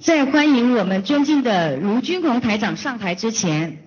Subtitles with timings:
[0.00, 3.78] 在欢迎我们尊敬的卢军宏台长上台之前，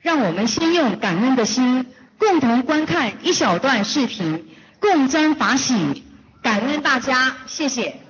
[0.00, 4.46] 让我们先用感恩的心，共同观看一小段视频，
[4.80, 6.04] 共沾法喜，
[6.42, 8.07] 感恩大家，谢谢。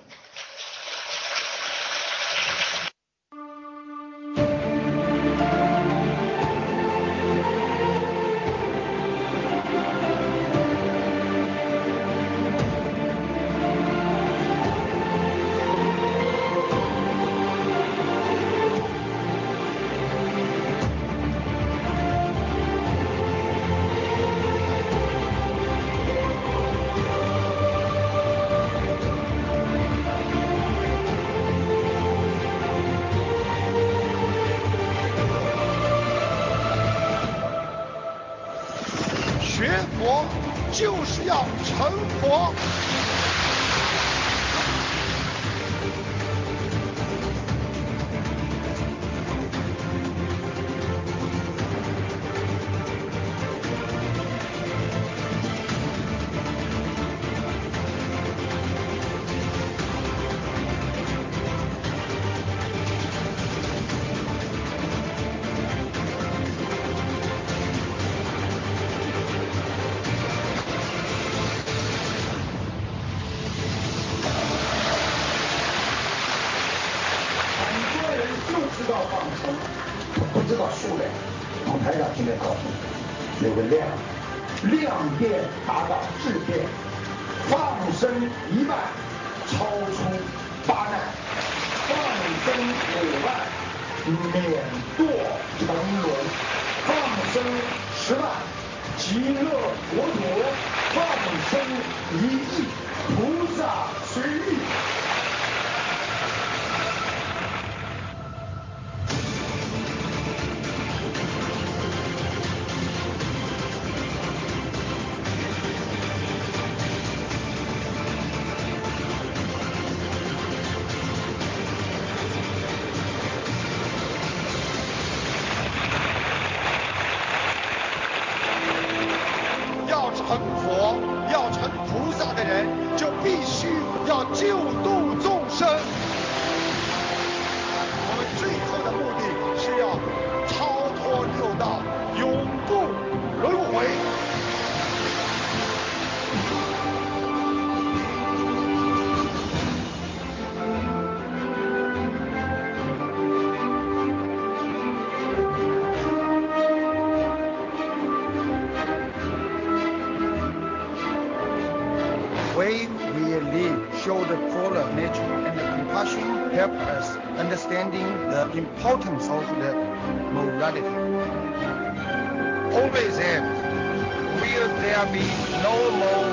[174.98, 175.20] shall be
[175.62, 176.27] no more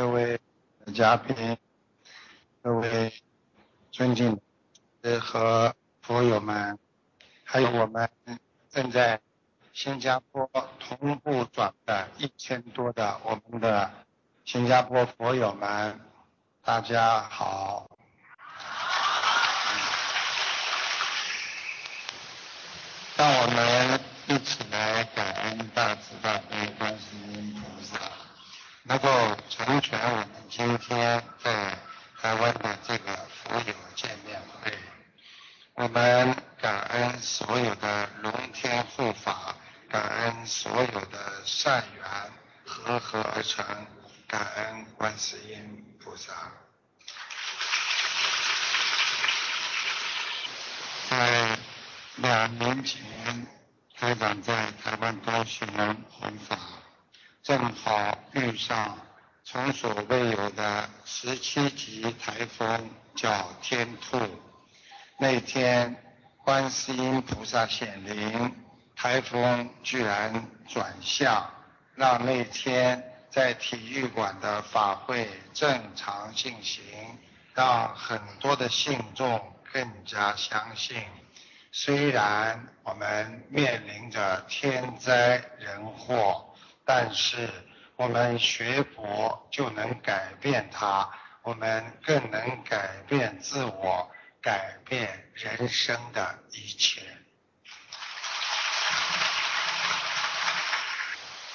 [0.00, 0.40] 各位
[0.94, 1.58] 嘉宾，
[2.62, 3.12] 各位
[3.92, 4.40] 尊敬
[5.02, 6.78] 的和佛友们，
[7.44, 8.08] 还有我们
[8.70, 9.20] 正在
[9.74, 13.90] 新加坡同步转的一千多的我们的
[14.46, 16.00] 新加坡佛友们，
[16.64, 17.90] 大家好。
[23.18, 27.59] 让我们一起来感恩大慈大悲观世音菩萨，
[28.90, 29.08] 能够
[29.48, 31.78] 成全我们今天在
[32.20, 34.76] 台湾的这个佛友见面会。
[35.74, 39.54] 我们感恩所有的龙天护法，
[39.88, 42.04] 感恩所有的善缘
[42.66, 43.64] 和合而成，
[44.26, 46.32] 感恩观世音菩萨。
[51.08, 51.56] 在
[52.16, 53.00] 两年前，
[53.96, 55.68] 台长在台湾高雄
[56.10, 56.58] 弘法，
[57.50, 58.96] 正好遇上
[59.42, 64.20] 从所未有的十七级台风叫天兔。
[65.18, 65.96] 那天
[66.44, 68.54] 观世音菩萨显灵，
[68.94, 71.44] 台风居然转向，
[71.96, 76.84] 让那天在体育馆的法会正常进行，
[77.52, 79.42] 让很多的信众。
[79.72, 81.02] 更加相信，
[81.72, 86.49] 虽然我们面临着天灾人祸，
[86.92, 87.48] 但是
[87.94, 91.08] 我们学佛就能改变它，
[91.42, 94.10] 我们更能改变自我，
[94.42, 97.00] 改变人生的一切。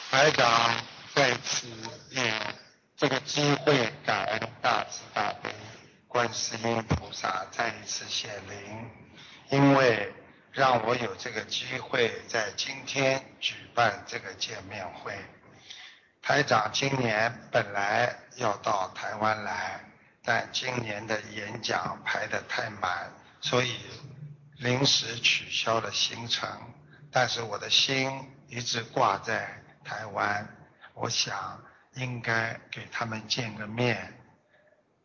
[0.10, 0.74] 台长
[1.14, 1.68] 在此
[2.12, 2.34] 也
[2.96, 5.54] 这个机会感恩大慈大悲。
[6.08, 8.90] 观世音菩萨再一次显灵，
[9.50, 10.14] 因为
[10.56, 15.13] 让我有这个机会在今天举办这个见面会。
[16.22, 19.81] 台长今年本来要到台湾来，
[20.24, 23.12] 但今年的演讲排得太满，
[23.42, 23.75] 所以
[24.57, 26.50] 临时取消了行程。
[27.12, 28.10] 但是我的心
[28.48, 30.48] 一直挂在台湾，
[30.94, 31.62] 我想
[31.96, 34.13] 应该给他们见个面。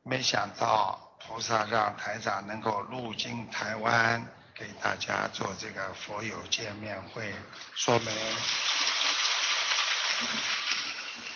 [0.05, 4.25] 没想到菩萨让台长能够入境台湾，
[4.61, 7.33] 给大家做这个佛友见面会，
[7.75, 8.09] 说明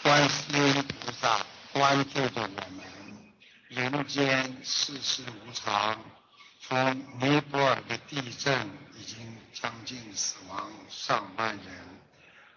[0.02, 2.84] 观世音菩萨关注着我们。
[3.68, 5.98] 人间世事无常，
[6.60, 12.00] 从尼泊尔的地震已经将近死亡上万人，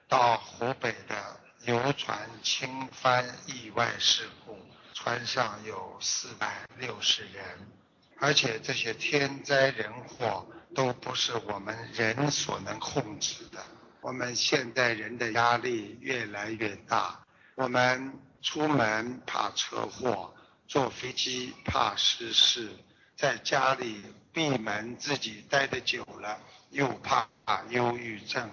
[0.10, 4.60] 到湖北的游船倾翻意外事故。
[4.94, 7.72] 船上有四百六十人，
[8.20, 13.64] 而且这些天灾人祸都不是我们人所能控制的。
[14.02, 17.20] 我们现代人的压力越来越大，
[17.56, 20.34] 我们出门怕车祸，
[20.68, 22.70] 坐飞机怕失事，
[23.16, 27.28] 在家里闭门自己待得久了又怕
[27.70, 28.50] 忧郁症，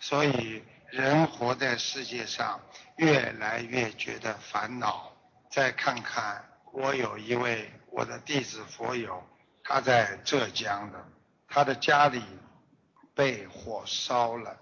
[0.00, 2.60] 所以人活在世界上
[2.96, 5.12] 越来越觉得烦恼。
[5.50, 9.22] 再看看，我有一位我的弟子佛友，
[9.62, 11.06] 他在浙江的，
[11.48, 12.22] 他的家里
[13.14, 14.56] 被火烧了，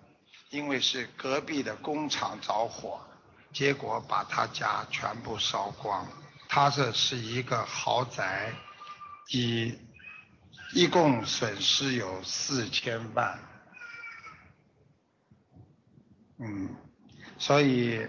[0.50, 3.00] 因为是隔壁的工厂着火，
[3.52, 6.06] 结果把他家全部烧光。
[6.48, 8.54] 他这是一个豪宅，
[9.32, 9.78] 一
[10.72, 13.38] 一共损失有四千万，
[16.38, 16.74] 嗯，
[17.38, 18.06] 所以。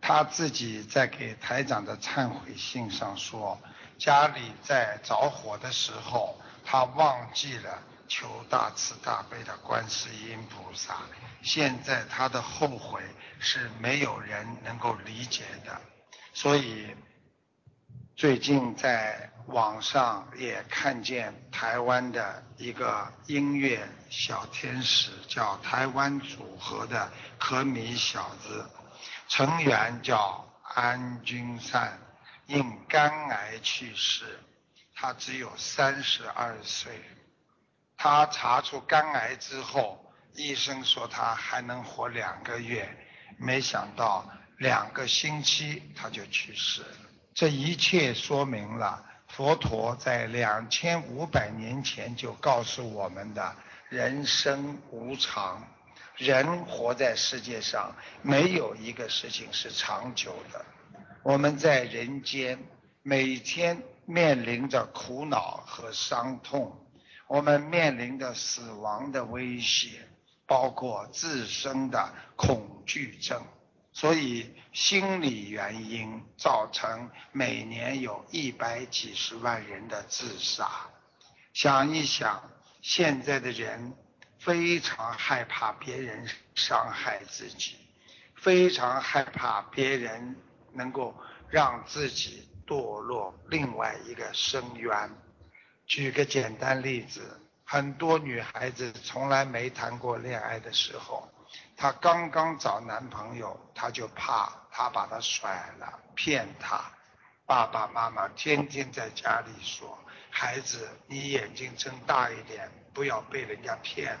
[0.00, 3.60] 他自己在给台长的忏悔信上说，
[3.98, 10.96] 家里在着火的时候，他忘记了求大慈大悲的观世音菩萨。
[11.42, 13.02] 现在他的后悔
[13.38, 15.80] 是没有人能够理解的，
[16.32, 16.96] 所以
[18.16, 28.68] 最近在网上也看见台湾的一个音乐小天使，叫台湾组合的可米小子。
[29.28, 31.98] 成员叫安君善，
[32.46, 34.40] 因肝癌去世，
[34.94, 37.00] 他只有三十二岁。
[37.98, 42.88] 他查出肝癌之后，医生说他还能活两个月，
[43.36, 44.24] 没想到
[44.56, 47.10] 两个星期他就去世了。
[47.34, 53.56] 这一切说明了佛陀在两千五百年前就告诉我们的
[53.88, 55.66] 人生无常。
[56.16, 60.64] 人活在世界上，没有一个事情是长久的。
[61.22, 62.58] 我们在人间
[63.02, 66.76] 每天面临着苦恼和伤痛，
[67.28, 70.08] 我们面临着死亡的威胁，
[70.46, 73.40] 包括自身的恐惧症。
[73.92, 80.68] 所以，心理原因造成每年有一百几十万人的自杀。
[81.52, 82.50] 想一想，
[82.82, 83.94] 现在的人。
[84.40, 87.74] 非常害怕别人伤害自己，
[88.36, 90.36] 非常害怕别人
[90.72, 91.12] 能够
[91.50, 95.10] 让自己堕落另外一个深渊。
[95.88, 101.26] 举个简单例子，很多女孩子从来没谈过恋爱的时候，
[101.78, 106.78] 她刚刚找男朋友，她就怕他把她甩了，骗她。
[107.46, 114.18] 爸爸妈妈天天在家里说：“孩子，你眼睛睁大一点，不要被人家骗。”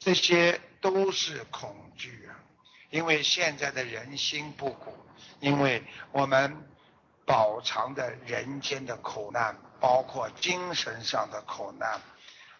[0.00, 2.34] 这些都是恐惧啊，
[2.90, 4.92] 因为现在的人心不古，
[5.38, 6.68] 因为我们
[7.24, 12.00] 饱尝的人间的苦难，包括精神上的苦难。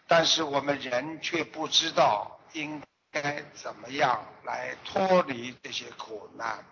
[0.07, 6.65] 但是我们人却不知道应该怎么样来脱离这些苦难，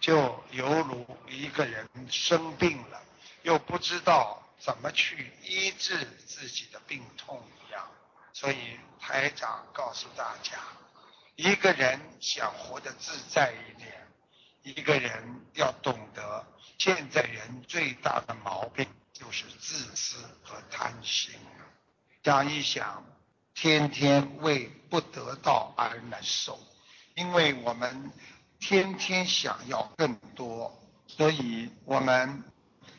[0.00, 3.00] 就犹如一个人生病了，
[3.42, 5.96] 又不知道怎么去医治
[6.26, 7.88] 自己的病痛一样。
[8.32, 10.58] 所以台长告诉大家，
[11.36, 14.08] 一个人想活得自在一点，
[14.62, 16.44] 一个人要懂得，
[16.78, 21.34] 现在人最大的毛病就是自私和贪心。
[22.22, 23.04] 想一想，
[23.54, 26.58] 天天为不得到而难受，
[27.14, 28.12] 因为我们
[28.60, 32.42] 天天想要更多，所以我们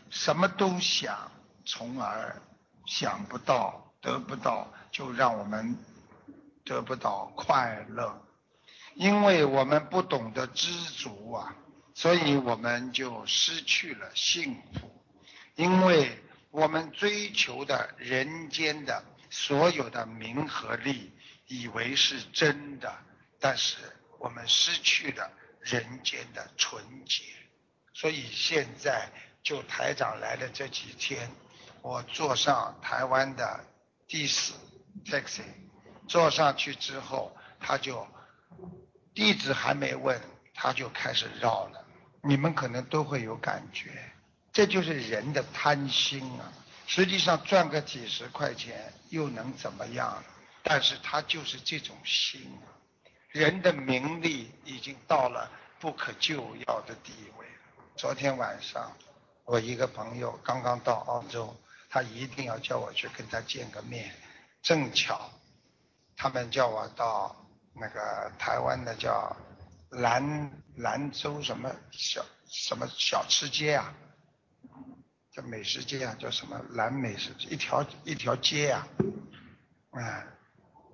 [0.10, 1.32] 什么都想，
[1.66, 2.42] 从而
[2.86, 5.78] 想不到，得不到，就让我们
[6.66, 8.22] 得不到快乐。
[8.96, 11.56] 因为我们不懂得知足啊，
[11.96, 15.03] 所以我们就失去了幸福。
[15.56, 16.18] 因为
[16.52, 19.04] 我们追求的人间的。
[19.36, 21.12] 所有的名和利，
[21.48, 22.96] 以为是真的，
[23.40, 23.78] 但是
[24.20, 25.28] 我们失去了
[25.60, 27.24] 人间的纯洁。
[27.96, 29.10] 所以现在
[29.42, 31.32] 就台长来的这几天，
[31.82, 33.66] 我坐上台湾的
[34.08, 34.54] 的士
[35.06, 35.42] taxi，
[36.08, 38.08] 坐上去之后，他就
[39.16, 40.22] 地址还没问，
[40.54, 41.84] 他就开始绕了。
[42.22, 44.13] 你们可能都会有感觉，
[44.54, 46.54] 这就是人的贪心啊。
[46.86, 50.24] 实际上赚个几十块钱又能怎么样？
[50.62, 52.72] 但是他就是这种心啊，
[53.32, 57.46] 人的名利已经到了不可救药的地位。
[57.98, 58.96] 昨天晚上，
[59.44, 61.54] 我一个朋友刚刚到澳洲，
[61.90, 64.14] 他一定要叫我去跟他见个面。
[64.62, 65.30] 正巧，
[66.16, 67.36] 他们叫我到
[67.74, 69.36] 那个台湾的叫
[69.90, 73.94] 兰兰州什么小什么小吃街啊。
[75.36, 77.32] 叫美食街啊，叫什么蓝美食？
[77.50, 78.88] 一条一条街啊，
[79.90, 80.24] 啊，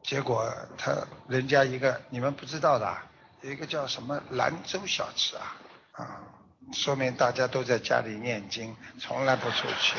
[0.01, 0.96] 结果他
[1.27, 2.98] 人家一个你们不知道的，
[3.41, 5.58] 有一个叫什么兰州小吃啊，
[5.91, 6.24] 啊，
[6.72, 9.98] 说明大家都在家里念经，从来不出去。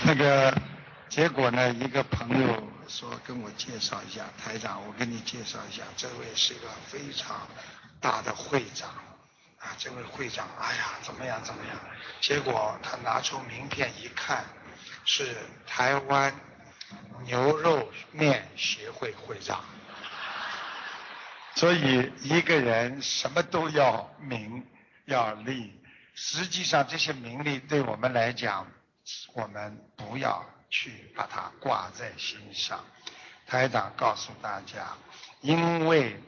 [0.04, 0.54] 那个
[1.08, 7.48] 结果呢，一个朋友说跟我介绍一下台长，我跟你介绍一下，这位是一个非常。
[8.00, 8.88] 大的会长，
[9.58, 11.76] 啊，这位会长，哎呀，怎么样怎么样？
[12.20, 14.44] 结果他拿出名片一看，
[15.04, 15.36] 是
[15.66, 16.34] 台湾
[17.24, 19.64] 牛肉面协会会长。
[21.54, 24.66] 所以一个人什么都要名
[25.06, 25.80] 要利，
[26.14, 28.66] 实际上这些名利对我们来讲，
[29.34, 32.84] 我们不要去把它挂在心上。
[33.46, 34.96] 台长告诉大家，
[35.40, 36.22] 因为。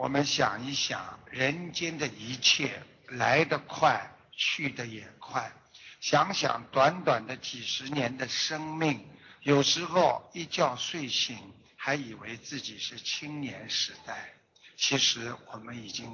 [0.00, 5.52] 我们想一想，人间的一切来得快，去得也快。
[6.00, 9.06] 想想短短的几十年的生命，
[9.42, 11.36] 有时候一觉睡醒，
[11.76, 14.32] 还以为自己是青年时代。
[14.74, 16.10] 其实我们已经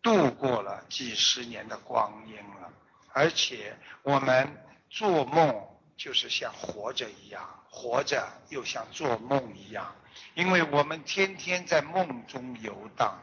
[0.00, 2.72] 度过了几十年的光阴了，
[3.12, 4.56] 而且我们
[4.88, 9.96] 做梦就是像活着一样，活着又像做梦一样。
[10.34, 13.18] 因为我们天天在梦中游荡，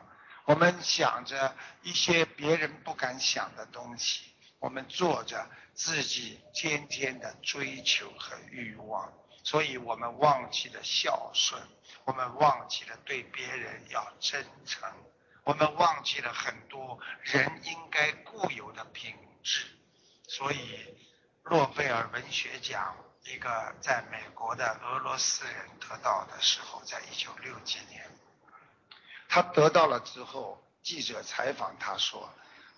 [0.45, 4.25] 我们想着一些别人不敢想的东西，
[4.59, 9.11] 我们做着自己天天的追求和欲望，
[9.43, 11.61] 所以我们忘记了孝顺，
[12.05, 14.87] 我们忘记了对别人要真诚，
[15.43, 19.65] 我们忘记了很多人应该固有的品质，
[20.27, 20.95] 所以
[21.49, 22.95] 诺贝尔文学奖。
[23.25, 28.03] 一个在美国的俄罗斯人得到的时候，在一九六几年，
[29.29, 32.29] 他得到了之后，记者采访他说，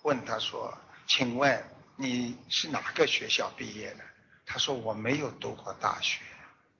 [0.02, 0.72] 问他说，
[1.08, 4.04] 请问你是哪个学校毕业的？
[4.46, 6.22] 他说我没有读过大学。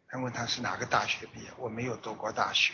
[0.08, 1.50] 他问他是哪个大学毕业？
[1.56, 2.72] 我没有读过大学。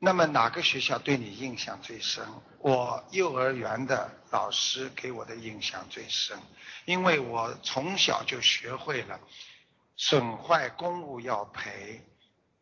[0.00, 2.24] 那么哪个学校对你印象最深？
[2.60, 6.38] 我幼儿园的老师给我的印象最深，
[6.84, 9.18] 因为我从小就学会了。
[9.96, 12.06] 损坏公物要赔，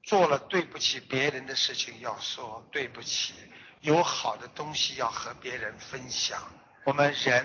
[0.03, 3.35] 做了对不起别人的事情要说对不起，
[3.83, 6.43] 有好的东西要和别人分享。
[6.85, 7.45] 我们人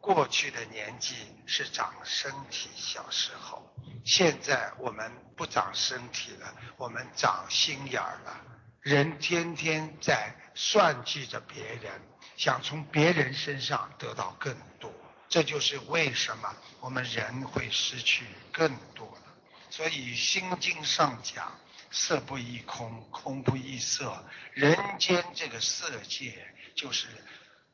[0.00, 1.14] 过去的年纪
[1.46, 3.72] 是长身体，小时候，
[4.04, 8.40] 现在我们不长身体了，我们长心眼儿了。
[8.80, 12.00] 人天天在算计着别人，
[12.36, 14.92] 想从别人身上得到更多，
[15.28, 19.28] 这就是为什么我们人会失去更多的。
[19.70, 21.58] 所以《心经》上讲
[21.90, 27.06] ：“色不异空，空不异色。”人间这个色界，就是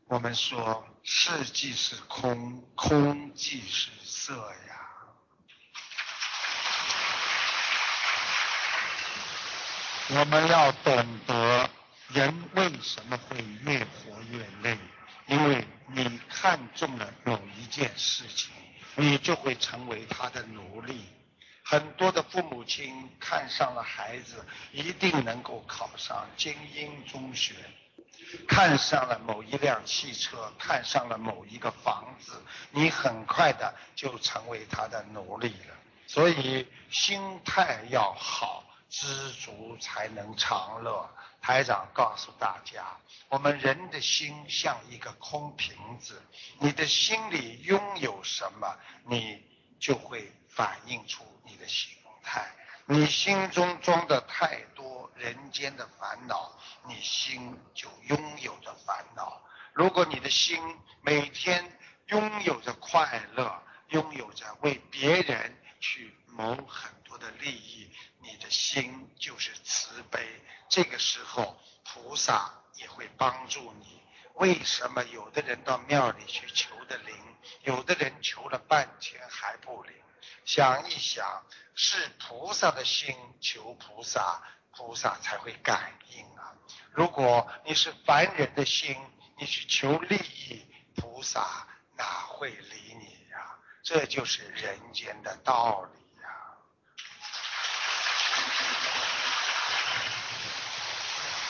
[0.06, 4.34] 我们说色即是空，空即是色
[4.68, 4.73] 呀。
[10.10, 11.70] 我们要懂得
[12.08, 14.78] 人为什么会越活越累，
[15.26, 18.50] 因为你看中了某一件事情，
[18.96, 21.06] 你就会成为他的奴隶。
[21.62, 27.54] 很多的父母亲看上了孩子，一定能够考上精英中学；
[28.46, 32.42] 看上了某一辆汽车，看上了某一个房子，
[32.72, 35.74] 你很快的就成为他的奴隶了。
[36.06, 38.63] 所以心态要好，
[38.96, 41.10] 知足才能常乐。
[41.40, 42.96] 台长告诉大家，
[43.28, 46.22] 我们人的心像一个空瓶子，
[46.60, 49.44] 你的心里拥有什么，你
[49.80, 51.24] 就会反映出。
[51.44, 52.50] 你的心态，
[52.86, 59.42] 你心中装的太多人间的烦恼，你心就拥有着烦恼。
[59.72, 60.58] 如果你的心
[61.02, 67.90] 每天拥有着快乐，拥有着为别人去谋很多的利益，
[68.24, 70.26] 你的心就是慈悲。
[70.70, 74.02] 这个时候，菩萨也会帮助你。
[74.34, 77.14] 为什么有的人到庙里去求的灵，
[77.62, 79.94] 有的人求了半天还不灵？
[80.44, 86.52] 想一想，是菩萨的心求菩萨，菩萨才会感应啊！
[86.92, 88.96] 如果你是凡人的心，
[89.38, 90.66] 你去求利益，
[90.96, 93.58] 菩萨哪会理你呀？
[93.84, 96.28] 这就是人间的道理呀。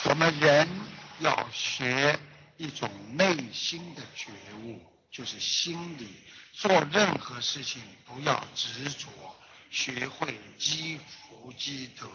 [0.07, 0.67] 我们人
[1.19, 2.19] 要学
[2.57, 4.31] 一种内心的觉
[4.63, 6.07] 悟，就是心里。
[6.53, 9.07] 做任何事情不要执着，
[9.71, 12.07] 学会积福积德，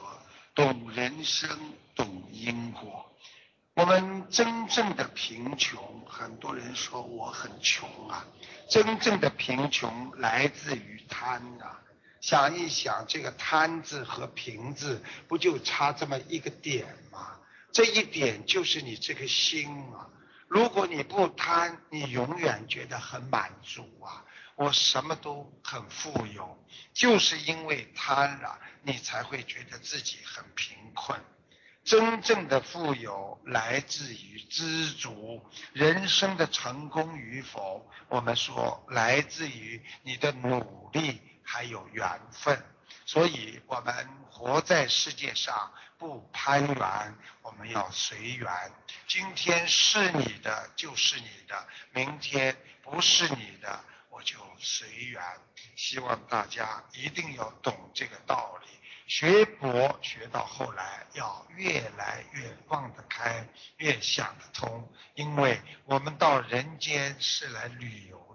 [0.55, 1.51] 懂人生，
[1.97, 3.13] 懂因果。
[3.75, 8.25] 我们真正的贫穷，很多人说我很穷啊。
[8.69, 11.77] 真正的贫穷来自于贪呐。
[12.21, 17.37] 想一想，这个贪字和贫字，不就差这么一个点吗？
[17.73, 20.09] 这一点就是你这个心啊。
[20.49, 24.25] 如果你不贪，你永远觉得很满足啊。
[24.57, 31.19] 我什么都很富有，就是因为贪了，你才会觉得自己很贫困。
[31.83, 42.63] 真正的富有来自于知足，人生的成功与否，我们说来自于你的努力还有缘分。
[43.11, 48.49] 所以我们活在世界上不攀缘，我们要随缘。
[49.09, 54.23] 今天是你的就是你的，明天不是你的我。
[54.23, 55.21] 就随缘，
[55.75, 58.69] 希望大家一定要懂这个道理。
[59.09, 63.45] 学佛学到后来，要越来越放得开，
[63.79, 64.89] 越想得通。
[65.15, 68.30] 因为我们到人间是来旅游，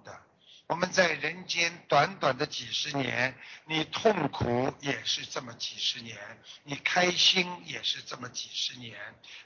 [0.67, 6.17] 我们在人间短短的几十年，你痛苦也是这么几十年，
[6.63, 8.97] 你开心也是这么几十年。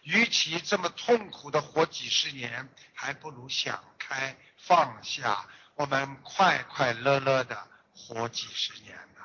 [0.04, 5.46] 与其这么痛苦的活几十年，还不如想开放下。
[5.76, 9.24] 我们快快乐乐的活几十年呐！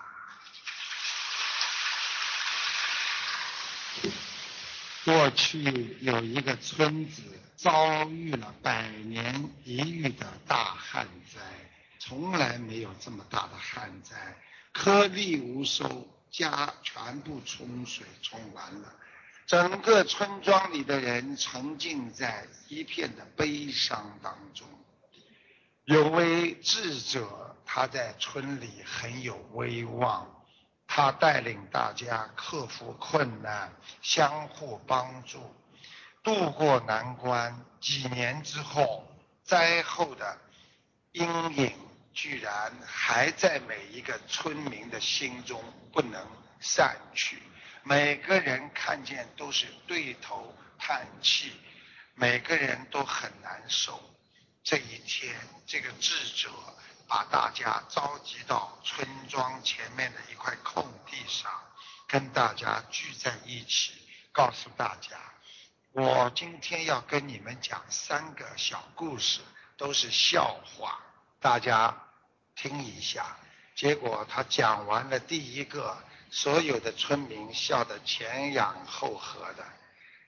[5.04, 7.22] 过去有一个村子
[7.56, 11.40] 遭遇了百年一遇的大旱灾，
[12.06, 14.14] 从来没有这么大的旱灾，
[14.74, 18.94] 颗粒无收，家全部冲水冲完了，
[19.46, 24.68] 整个村庄里的人沉浸在一片的悲伤当中。
[25.86, 30.44] 有位智者，他在村里很有威望，
[30.86, 35.40] 他带领大家克服困难，相互帮助，
[36.22, 37.64] 渡过难关。
[37.80, 39.06] 几年之后，
[39.42, 40.38] 灾后的
[41.12, 41.72] 阴影
[42.14, 45.60] 居然还在每一个村民的心中
[45.92, 46.24] 不能
[46.60, 47.42] 散去，
[47.82, 51.52] 每个人看见都是对头叹气，
[52.14, 54.00] 每个人都很难受。
[54.62, 55.34] 这一天，
[55.66, 56.48] 这个智者
[57.08, 61.50] 把大家召集到村庄前面的一块空地上，
[62.06, 63.92] 跟大家聚在一起，
[64.32, 65.18] 告诉大家：
[65.90, 69.40] 我今天要跟你们讲三个小故事，
[69.76, 71.00] 都是笑话。
[71.40, 71.94] 大家
[72.54, 73.36] 听一下。
[73.74, 75.96] 结果他讲完了第一个，
[76.30, 79.64] 所有的村民笑得前仰后合的。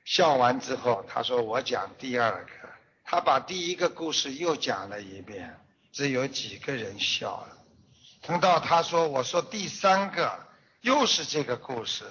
[0.05, 2.53] 笑完之后，他说：“我讲第二个。”
[3.09, 5.61] 他把第一个故事又讲了一遍，
[5.93, 7.59] 只有几个人笑了。
[8.23, 10.47] 等到他说：“我说第三个，
[10.81, 12.05] 又是这个故事，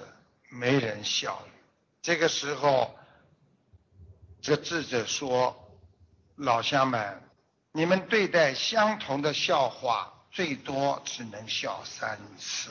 [0.48, 1.48] 没人笑了。”
[2.00, 2.98] 这个时候，
[4.40, 5.76] 这智者说
[6.36, 7.25] ：“老乡们，
[7.76, 12.70] 你们对待相同的笑话。”最多只能笑三次，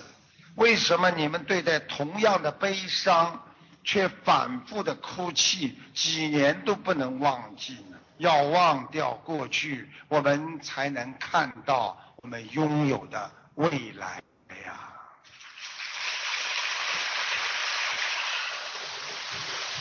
[0.53, 3.43] 为什么你们对待同样的悲伤，
[3.83, 7.97] 却反复的哭泣，几年都不能忘记呢？
[8.19, 14.21] 要忘掉过去，我们才能看到我们拥有的未来
[14.63, 14.93] 呀。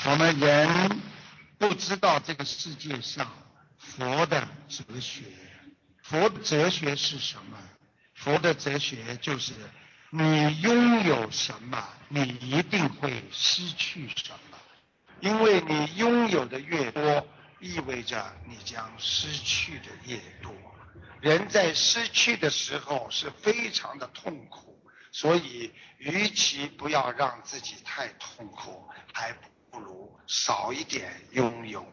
[0.07, 1.03] 我们人
[1.59, 3.31] 不知道这个世界上
[3.97, 5.23] 佛的哲学，
[6.03, 7.57] 佛的哲学是什么？
[8.15, 9.53] 佛的哲学就是，
[10.11, 14.59] 你拥有什么，你一定会失去什么，
[15.21, 17.25] 因为你拥有的越多，
[17.61, 20.53] 意味着你将失去的越多。
[21.21, 29.33] 人在失去的时候是非常的痛苦，所以与其不要让自己太痛苦，还
[29.71, 31.87] 不如少一点拥有。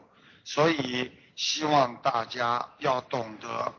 [0.44, 1.12] 所以
[1.42, 3.74] 希望大家要懂得。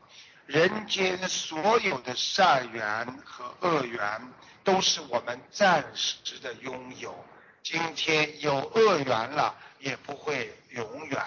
[0.45, 4.33] 人间所有的善缘和恶缘，
[4.65, 7.25] 都是我们暂时的拥有。
[7.63, 11.25] 今天有恶缘了，也不会永远，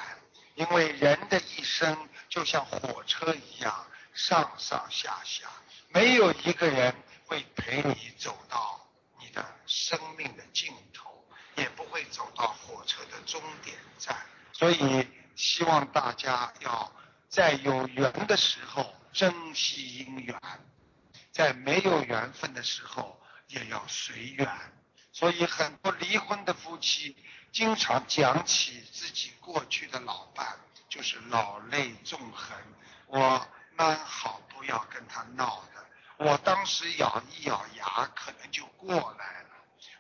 [0.57, 5.49] 因为人的一生就像火车一样，上上下下，
[5.89, 6.95] 没有一个人
[7.25, 8.79] 会陪你走到
[9.19, 14.15] 你的生命的尽头，也不会走到火车的终点站。
[14.53, 16.93] 所以，希望大家要
[17.29, 18.93] 在有缘的时候。
[19.13, 20.39] 珍惜姻缘，
[21.33, 24.47] 在没有缘分的时候也要随缘。
[25.11, 27.17] 所以很多离婚的夫妻
[27.51, 30.59] 经常讲起自己过去的老伴，
[30.91, 32.59] 就是老泪纵横。
[33.07, 35.87] 我蛮好，不要跟他闹的。
[36.19, 39.49] 我当时咬一咬牙，可能就过来了。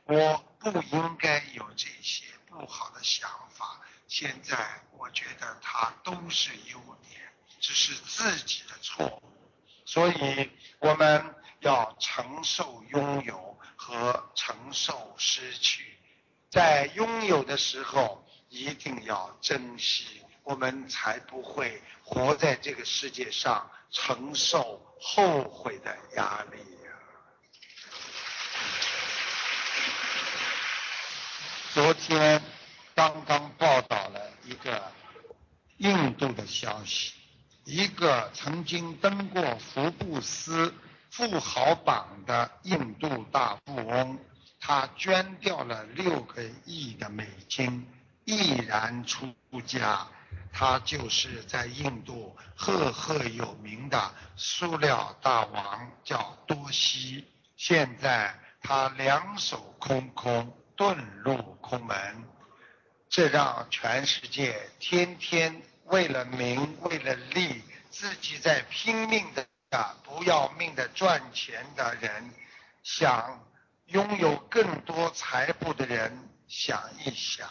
[0.04, 3.45] 我不应该有这些不好的想法。
[4.18, 4.56] 现在
[4.96, 7.20] 我觉得他都是优点。
[7.60, 9.22] 只是自己的错误，
[9.84, 15.98] 所以我们要承受拥有和承受失去，
[16.48, 26.90] 在拥有的时候一定要珍惜，我们才不会活在这个世界上承受后悔的压力呀。
[31.74, 32.42] 昨天
[32.94, 33.85] 刚刚报道
[34.46, 34.92] 一个
[35.78, 37.12] 印度的消息。
[37.64, 40.72] 一个曾经登过福布斯
[41.10, 44.18] 富豪榜的印度大富翁，
[44.60, 47.86] 他捐掉了六个亿的美金，
[48.24, 49.34] 毅然出
[49.66, 50.06] 家。
[50.52, 57.26] 他就是在印度赫赫有名的塑料大王，叫多西。
[57.56, 62.24] 现在他两手空空，遁入空门，
[63.16, 65.62] 这让全世界天天。
[65.84, 69.46] 为了名，为了利，自己在拼命的、
[70.04, 72.30] 不要命的赚钱的人，
[72.82, 73.42] 想
[73.86, 77.48] 拥有更多财富的人，想一想，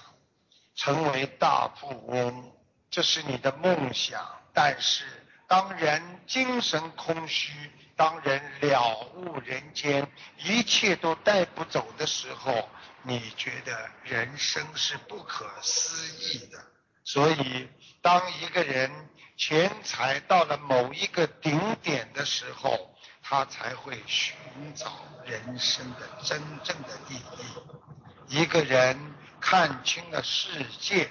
[0.75, 2.51] 成为大富翁，
[2.91, 4.23] 这是你的梦想。
[4.53, 5.05] 但是，
[5.47, 7.51] 当人精神空虚，
[7.95, 12.69] 当人了悟人间一切都带不走的时候，
[13.07, 16.59] 你觉得人生是不可思议的。
[17.03, 17.69] 所以，
[18.01, 18.91] 当一个人
[19.37, 24.35] 钱财到了某一个顶点的时候，他才会寻
[24.73, 28.39] 找人生的真正的意义。
[28.39, 28.97] 一个人
[29.39, 31.07] 看清了世界，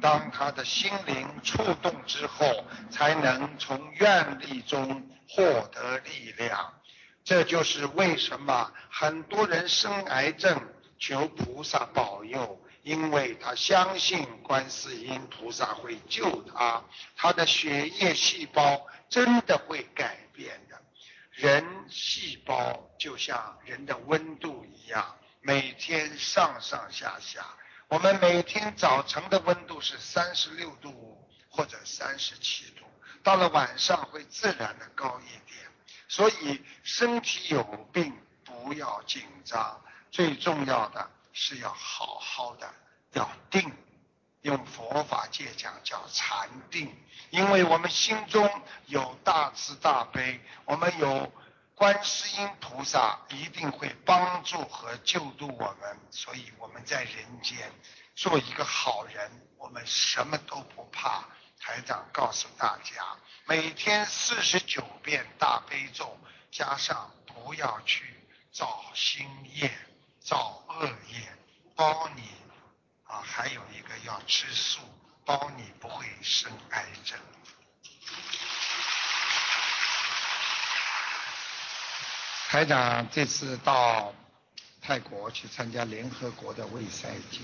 [0.00, 6.72] 当他的心灵触动之后，才能从愿力中获得力量。
[7.22, 10.58] 这就是为什么很多人生癌症，
[11.06, 12.60] 求菩萨保佑。
[12.82, 16.84] 因为他相信观世音菩萨会救他，
[17.16, 20.78] 他的血液细胞真的会改变的。
[21.30, 27.46] 人细胞就像人的温度一样，每天上上下下。
[27.88, 32.84] 我们每天早晨的温度是三十六度或者三十七度，
[33.22, 35.64] 到了晚上会自然的高一点。
[36.06, 37.62] 所以身体有
[37.94, 38.14] 病
[38.44, 39.82] 不要紧张，
[40.14, 41.10] 最重要的。
[41.36, 42.72] 是要好好的，
[43.14, 43.68] 要定，
[44.42, 46.96] 用佛法界讲叫禅定，
[47.30, 48.48] 因为我们心中
[48.86, 51.32] 有大慈大悲，我们有
[51.74, 57.68] 观世音菩萨一定会帮助和救度我们，所以我们在人间
[58.14, 61.24] 做一个好人，我们什么都不怕。
[61.58, 66.16] 台长告诉大家，每天四十九遍大悲咒，
[66.52, 68.04] 加上不要去
[68.52, 69.76] 造新业、
[70.24, 71.28] 造恶业，
[71.76, 72.22] 包你
[73.04, 74.80] 啊，还有一个要吃素，
[75.26, 77.18] 包你不会生癌症。
[82.48, 84.14] 台长这次到
[84.80, 87.40] 泰国去参加联合国的卫赛节。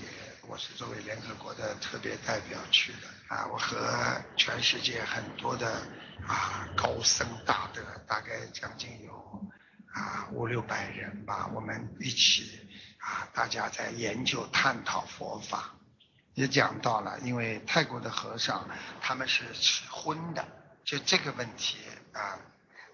[0.47, 5.69] 我是作为联合国的特别代表去的啊，我和全世界很多的
[6.27, 9.41] 啊高僧大德，大概将近有
[9.93, 12.67] 啊五六百人吧，我们一起
[12.99, 15.75] 啊，大家在研究探讨佛法，
[16.33, 18.67] 也讲到了，因为泰国的和尚
[19.01, 20.47] 他们是吃荤的，
[20.83, 21.77] 就这个问题
[22.13, 22.39] 啊，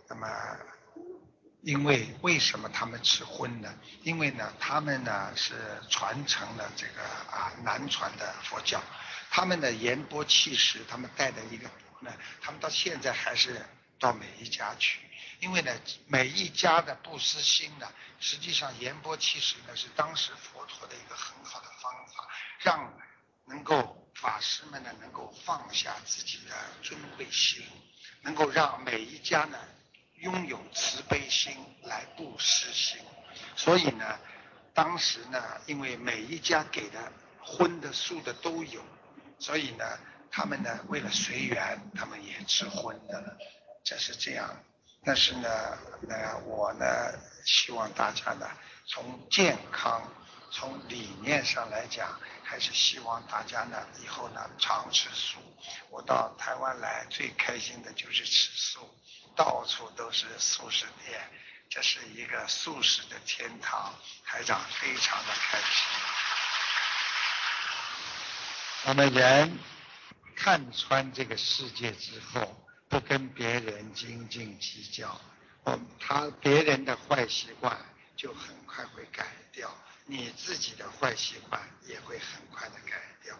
[0.07, 0.27] 那么。
[1.63, 3.73] 因为为什么他们吃荤呢？
[4.03, 5.55] 因为呢，他们呢是
[5.89, 8.81] 传承了这个啊南传的佛教，
[9.29, 11.67] 他们的言波弃食，他们带的一个
[11.99, 13.65] 呢，他们到现在还是
[13.99, 14.99] 到每一家去，
[15.39, 15.71] 因为呢
[16.07, 22.27] 每一家的布施心呢，实际上言钵弃食呢是当时佛陀的一个很好的方法，
[22.59, 22.93] 让
[23.45, 27.65] 能够法师们呢能够放下自己的尊贵心，
[28.21, 29.57] 能够让每一家呢。
[30.19, 32.99] 拥有慈悲心来布施心，
[33.55, 34.19] 所以呢，
[34.73, 38.83] 当时呢，因为每一家给的荤的素的都有，
[39.37, 39.85] 所以呢，
[40.31, 43.37] 他们呢为了随缘，他们也吃荤的了，
[43.87, 44.63] 这是这样。
[45.05, 45.49] 但是呢，
[46.09, 46.85] 呃，我呢
[47.45, 48.45] 希望大家呢，
[48.85, 50.03] 从健康、
[50.51, 55.37] 从理念上来讲，还是希望大家呢以后呢常吃素。
[55.89, 58.93] 我到台湾来最开心的就是吃素。
[59.37, 61.21] 到处都是素食店，
[61.69, 63.93] 这是一个素食的天堂，
[64.25, 65.87] 台长非常的开心。
[68.85, 69.57] 我们人
[70.35, 75.19] 看穿这个世界之后，不跟别人斤斤计较，
[75.63, 77.77] 哦，他别人的坏习惯
[78.15, 79.69] 就很快会改掉，
[80.05, 83.35] 你自己的坏习惯也会很快的改掉。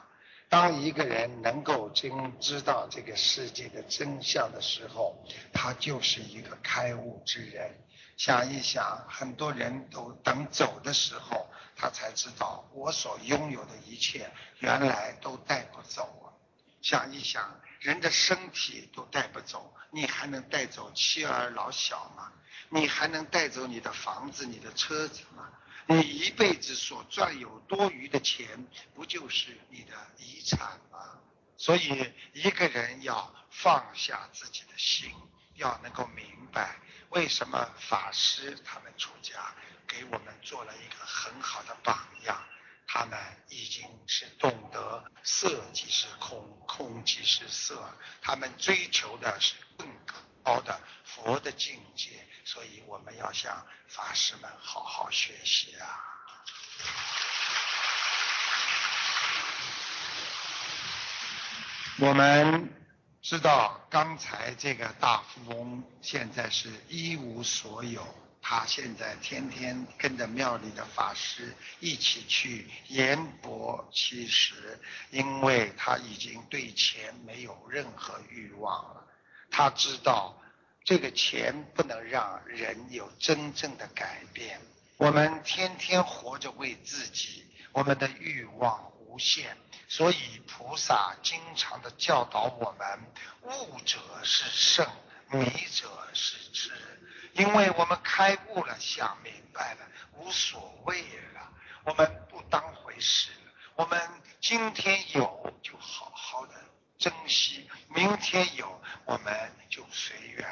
[0.49, 7.77] 当一个人能够真知道这个世界的真相的时候，他就是一个开悟之人。
[8.15, 16.33] 想一想，很多人都等走的时候，他才知道我所拥有的一切原来都带不走啊。
[16.81, 22.31] 想一想，人的身体都带不走，你还能带走妻儿老小吗？
[22.69, 25.49] 你还能带走你的房子、你的车子吗？
[25.85, 31.19] 你一辈子所赚有多余的钱，不就是你的遗产吗？
[31.55, 35.11] 所以一个人要放下自己的心，
[35.55, 36.77] 要能够明白
[37.09, 39.53] 为什么法师他们出家，
[39.87, 42.43] 给我们做了一个很好的榜样。
[42.87, 43.19] 他们
[43.49, 49.87] 已经是懂得色即是空，空即是色，他们追求的是更
[50.43, 52.25] 高的佛的境界。
[52.45, 55.99] 所以我们要向法师们好好学习啊！
[61.99, 62.73] 我们
[63.21, 68.07] 知道，刚才这个大富翁现在是一无所有，
[68.49, 74.79] 他现在天天跟着庙里的法师一起去研钵乞食，
[75.09, 79.05] 因为他已经对钱没有任何欲望了，
[79.51, 80.41] 他知道。
[80.85, 84.61] 这个钱不能让人有真正的改变。
[84.95, 89.57] 我们天天活着为自己，我们的欲望无限，
[89.89, 92.99] 所以菩萨经常的教导我们：
[93.41, 94.87] 悟者是圣，
[95.31, 96.71] 迷者是智。
[97.37, 99.81] 因为我们开悟了，想明白了，
[100.13, 101.01] 无所谓
[101.33, 103.53] 了，我们不当回事了。
[103.75, 104.01] 我们
[104.41, 106.53] 今天有，就好好的
[106.97, 110.45] 珍惜；明天有，我们就随缘。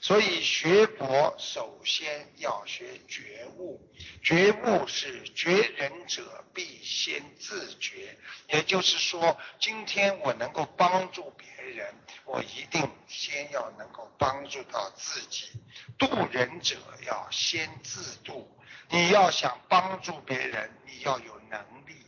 [0.00, 3.80] 所以学佛首先要学觉悟，
[4.20, 8.18] 觉悟是觉人者必先自觉。
[8.48, 15.52] 也就是说，今天我能够帮助别人，我一定先要能够帮助到自己。
[15.98, 16.76] 渡人者
[17.06, 18.50] 要先自渡，
[18.88, 22.04] 你要想帮助别人，你要有能力。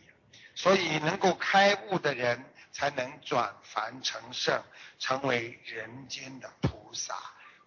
[0.57, 4.61] 所以能够开悟的人，才能转凡成圣，
[4.99, 7.15] 成为人间的菩萨。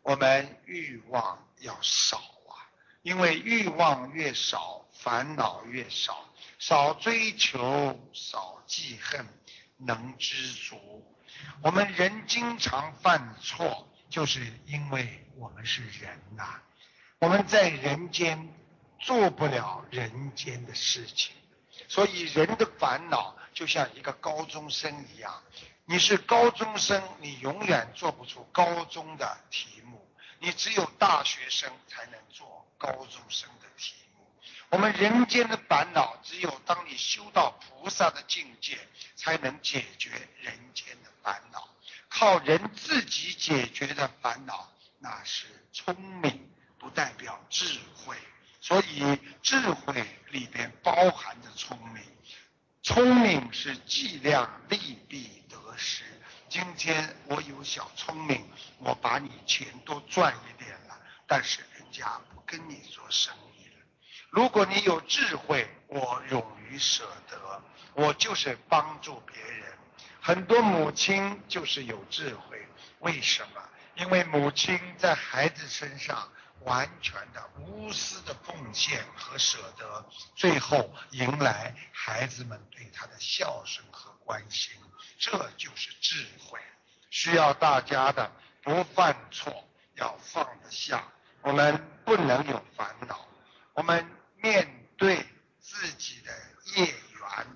[0.01, 2.59] 我们欲望要少啊，
[3.01, 9.25] 因为欲望越少，烦恼越少，少追求，少记恨，
[9.77, 11.15] 能知足。
[11.61, 16.61] 我们人经常犯错，就是因为我们是人呐、
[17.19, 18.53] 我们在人间
[18.99, 21.33] 做不了人间的事情，
[21.87, 25.41] 所以人的烦恼就像一个高中生一样。
[25.85, 34.27] 你是高中生，你永远做不出高中的题目，你只有大学生才能做高中生的题目。
[34.69, 38.77] 我们人间的烦恼，只有当你修到菩萨的境界，
[39.15, 41.67] 才能解决人间的烦恼。
[42.09, 48.15] 靠人自己解决的烦恼，那是聪明，不代表智慧。
[48.61, 52.03] 所以智慧里边包含着聪明，
[52.87, 54.77] 聪明是计量利
[55.09, 56.05] 弊得失。
[56.47, 60.97] 今天我有小聪明，我把你钱多赚一点了，
[61.27, 63.85] 但是人家不跟你做生意了。
[64.29, 69.65] 如果你有智慧，我勇于舍得，我就是帮助别人。
[70.21, 72.65] 很多母亲就是有智慧，
[72.99, 73.61] 为什么？
[73.95, 84.73] 因为母亲在孩子身上完全的无私的奉献和舍得，最后迎来孩子们对他的孝顺和关心，
[85.17, 86.59] 这就是智慧。
[87.09, 91.03] 需要大家的不犯错，要放得下。
[91.41, 93.25] 我们不能有烦恼，
[93.73, 94.67] 我们面
[94.97, 95.25] 对
[95.61, 96.31] 自己的
[96.75, 97.47] 业缘，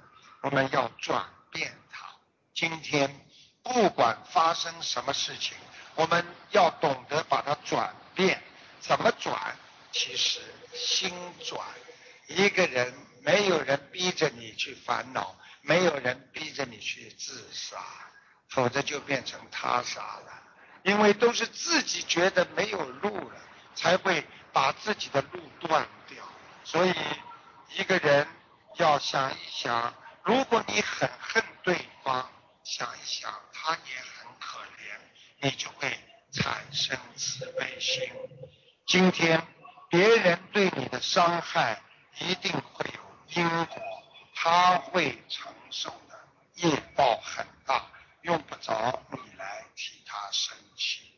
[0.42, 2.08] 我们要转变它。
[2.54, 3.26] 今天
[3.62, 5.58] 不管发生什么事情，
[5.96, 8.42] 我们要懂得把它转变。
[8.82, 9.56] 怎么转？
[9.94, 10.40] 其实
[10.74, 11.14] 心
[11.44, 11.66] 转。
[12.28, 17.78] 一个人没有人逼着你去烦恼，没有人逼着你去自杀，
[18.50, 20.44] 否则就变成他杀了。
[20.84, 23.42] 因为都是自己觉得没有路了，
[23.76, 26.24] 才会把自己的路断掉。
[26.64, 26.94] 所以
[27.76, 28.26] 一个人
[28.78, 32.32] 要想一想，如果你很恨对方，
[32.64, 34.98] 想一想他也很可怜，
[35.42, 35.96] 你就会
[36.32, 38.10] 产生慈悲心。
[38.92, 39.42] 今天
[39.90, 41.82] 别人对你的伤害
[42.20, 43.82] 一定会有因果，
[44.36, 46.20] 他会承受的
[46.56, 47.86] 业报很大，
[48.24, 51.18] 用不着你来替他生气。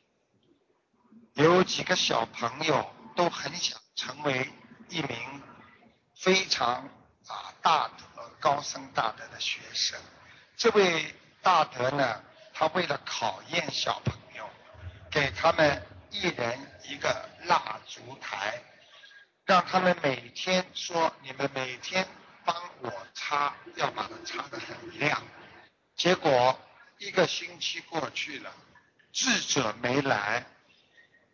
[1.34, 4.48] 有几个小朋友都很想成为
[4.90, 5.42] 一名
[6.16, 6.88] 非常
[7.26, 10.00] 啊大德、高僧大德的学生。
[10.56, 12.22] 这位大德呢，
[12.54, 14.48] 他为了考验小朋友，
[15.10, 18.62] 给他们一人一个蜡烛台，
[19.46, 22.08] 让他们每天说：“你们每天
[22.46, 25.22] 帮我擦，要把它擦得很亮。”
[25.98, 26.60] 结果
[27.00, 28.54] 一个星期过去了，
[29.12, 30.44] 智者没来；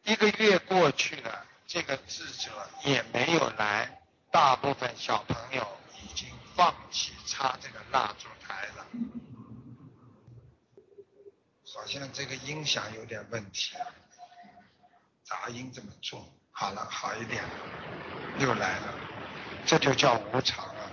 [0.04, 2.50] 一个月过去了，这个智者
[2.86, 4.02] 也没有来。
[4.32, 8.86] 大部分小朋友已经放弃擦这个蜡烛台了。
[11.74, 13.76] 好像这个音响有点问题，
[15.30, 16.28] 杂音这么重。
[16.52, 17.50] 好了，好一点了，
[18.40, 18.94] 又来了，
[19.64, 20.90] 这就叫无常啊。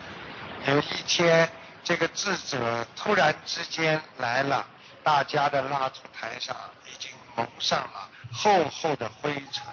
[0.66, 1.50] 有一天，
[1.82, 4.66] 这个智者突然之间来了，
[5.02, 9.64] 大家的蜡烛台上已经蒙上了厚厚的灰尘，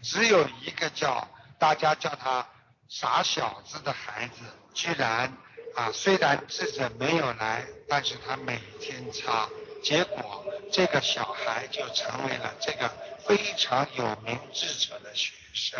[0.00, 2.46] 只有一个叫大家叫他
[2.88, 5.30] 傻小子的孩子，居然
[5.74, 9.48] 啊，虽然智者没有来，但是他每天擦，
[9.84, 12.90] 结果这个小孩就成为了这个
[13.26, 15.78] 非常有名智者的学生。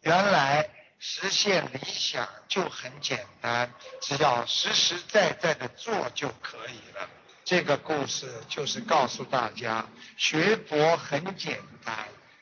[0.00, 7.08] 原来实现理想就很简单，只要实实在在的做就可以了。
[7.44, 11.94] 这个故事就是告诉大家，学佛很简单，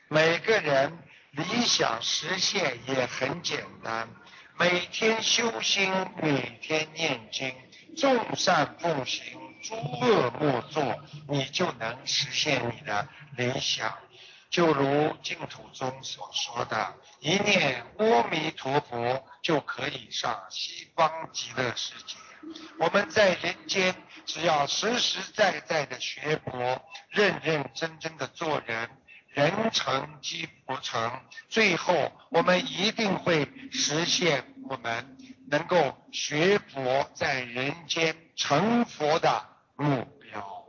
[0.07, 0.97] 每个人
[1.31, 4.07] 理想实现也很简单。
[4.57, 7.53] 每天修心，每天念经，
[7.97, 13.97] 众善奉行，诸恶莫作，你就能实现你的理想。
[14.49, 22.17] 就如净土宗所说的，一念阿弥陀佛就可以上西方极乐世界。
[22.77, 23.95] 我们在人间，
[24.25, 28.91] 只要实实在在的学佛，认认真真的做人，
[29.29, 40.65] 人成即佛成，最后我们一定会实现我们能够学佛在人间成佛的目标。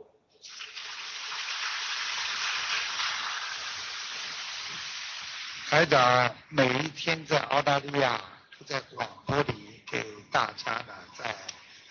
[5.69, 8.21] 台长每一天在澳大利亚
[8.57, 11.31] 都在广播里给大家呢在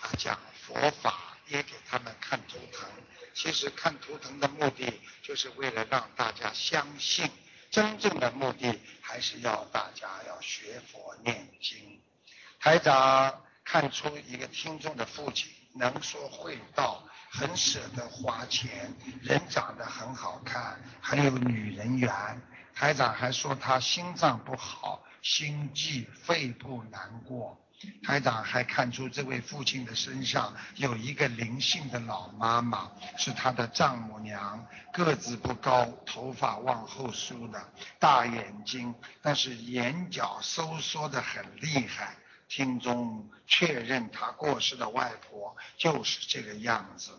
[0.01, 2.89] 啊讲佛法，也给他们看图腾。
[3.35, 7.29] 其实看图腾的目的就是为了让大家相信，
[7.71, 12.01] 真正的目的还是要大家要学佛念经。
[12.61, 22.11] 台长看出一个听众的父亲能说会道，很舍得花钱，人长得很好看，还有女人缘。
[22.75, 27.61] 台长还说他心脏不好，心悸，肺部难过。
[28.03, 37.63] 台长还看出这位父亲的身上有一个灵性的老妈妈，是他的丈母娘，个子不高，头发往后梳的，
[37.99, 42.17] 大眼睛，但是眼角收缩的很厉害。
[42.49, 47.13] 听中确认他过世的外婆就是这个样子。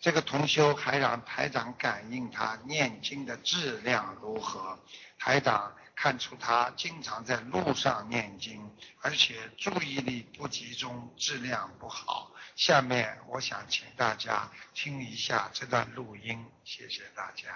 [0.00, 4.78] 这个同修还让台长感应他念经的质量如何。
[5.18, 12.32] 台长看出他经常在路上念经，而且注意力不集中，质量不好。
[12.56, 17.54] 下面我想请大家听一下这段录音，谢谢大家。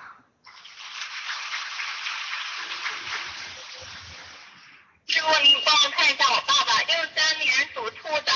[5.07, 8.33] 师傅，您帮我看一下我爸，六三年属兔的。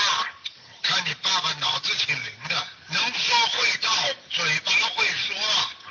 [0.81, 3.91] 看你爸爸脑子挺灵的，能说会道，
[4.31, 5.35] 嘴巴会说。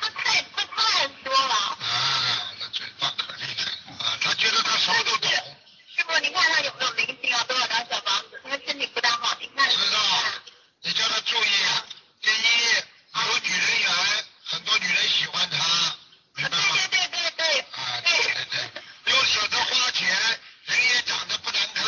[0.00, 1.54] 他太他太说了。
[1.54, 4.18] 啊，那嘴巴可厉害啊！
[4.20, 5.30] 他觉得他什么都懂。
[5.30, 7.44] 师傅，你看他有没有灵性啊？
[7.44, 8.40] 多少张小房子？
[8.44, 9.68] 他身体不大好，您看。
[9.68, 9.98] 知道。
[10.82, 11.50] 你叫他注意，
[12.22, 12.74] 第一
[13.26, 13.90] 有女人缘，
[14.44, 15.96] 很多女人喜欢他，
[16.34, 16.64] 明白吗？
[16.72, 17.60] 对对对对对。
[17.60, 18.44] 啊，对对
[19.04, 20.08] 对，又舍得花钱，
[20.64, 21.84] 人也长得不难看，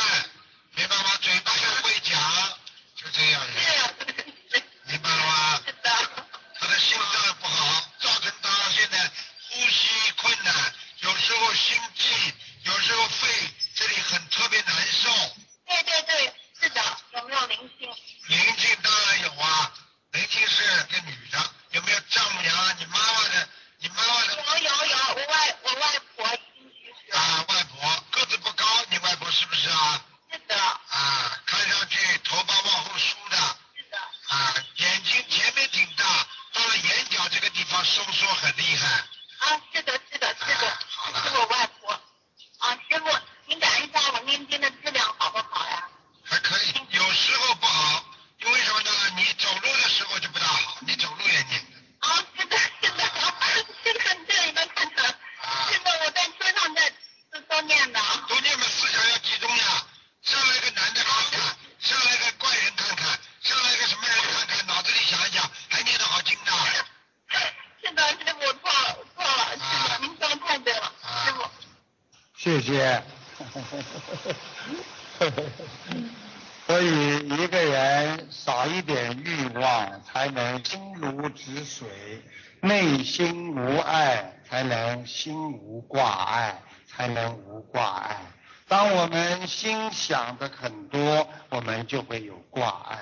[0.75, 1.17] 明白吗？
[1.23, 2.21] 嘴巴又会讲，
[2.97, 3.95] 就这样人，
[4.87, 5.61] 明白了吗？
[5.65, 5.91] 是的。
[6.59, 8.99] 他的心脏不好，造成他现在
[9.51, 13.29] 呼吸困难，有时候心悸，有时候肺
[13.77, 15.09] 这里很特别难受。
[15.67, 16.83] 对对对，是的，
[17.15, 17.89] 有没有灵性？
[18.27, 19.73] 灵性当然有啊，
[20.13, 21.39] 灵性是个女的，
[21.71, 22.77] 有没有丈母娘啊？
[22.79, 23.49] 你妈妈的，
[23.79, 27.19] 你妈妈的有有有，我外我外婆已经去世了。
[27.19, 30.05] 啊，外婆个子不高，你外婆是不是啊？
[30.33, 33.37] 是的，啊，看上去头发往后梳的，
[33.77, 33.99] 是的。
[34.29, 36.05] 啊，眼睛前面挺大，
[36.53, 38.87] 到了眼角这个地方收缩很厉害。
[39.39, 41.93] 啊，是的，是的，是的，啊好了是我外婆。
[42.59, 45.89] 啊，师傅，您感应一下我念经的质量好不好呀？
[46.25, 48.05] 还可以，有时候不好，
[48.39, 48.91] 因为什么呢？
[49.17, 52.07] 你走路的时候就不大好，你走路也念的。
[52.07, 53.03] 啊，是的，是的，
[53.83, 55.05] 是的，这里能看成。
[55.73, 56.93] 是的，我在车上在
[57.33, 58.01] 都都念的。
[58.29, 59.65] 都念嘛，思想要集中呀。
[60.23, 66.53] 上来一个男的看看，上来一个怪人看看，上来一个什么人看看，脑子里想一想，还念得好经的。
[67.83, 70.93] 是的，师傅错了，错了，是的，您说的太对了，
[71.25, 71.51] 师傅。
[72.37, 73.03] 谢谢。
[76.67, 81.89] 所以一个人少一点欲望，才能心如止水；
[82.61, 88.21] 内心无爱，才能心无挂碍，才能无挂碍。
[88.69, 89.07] 当我
[89.93, 92.99] 想的很多，我们就会有挂碍。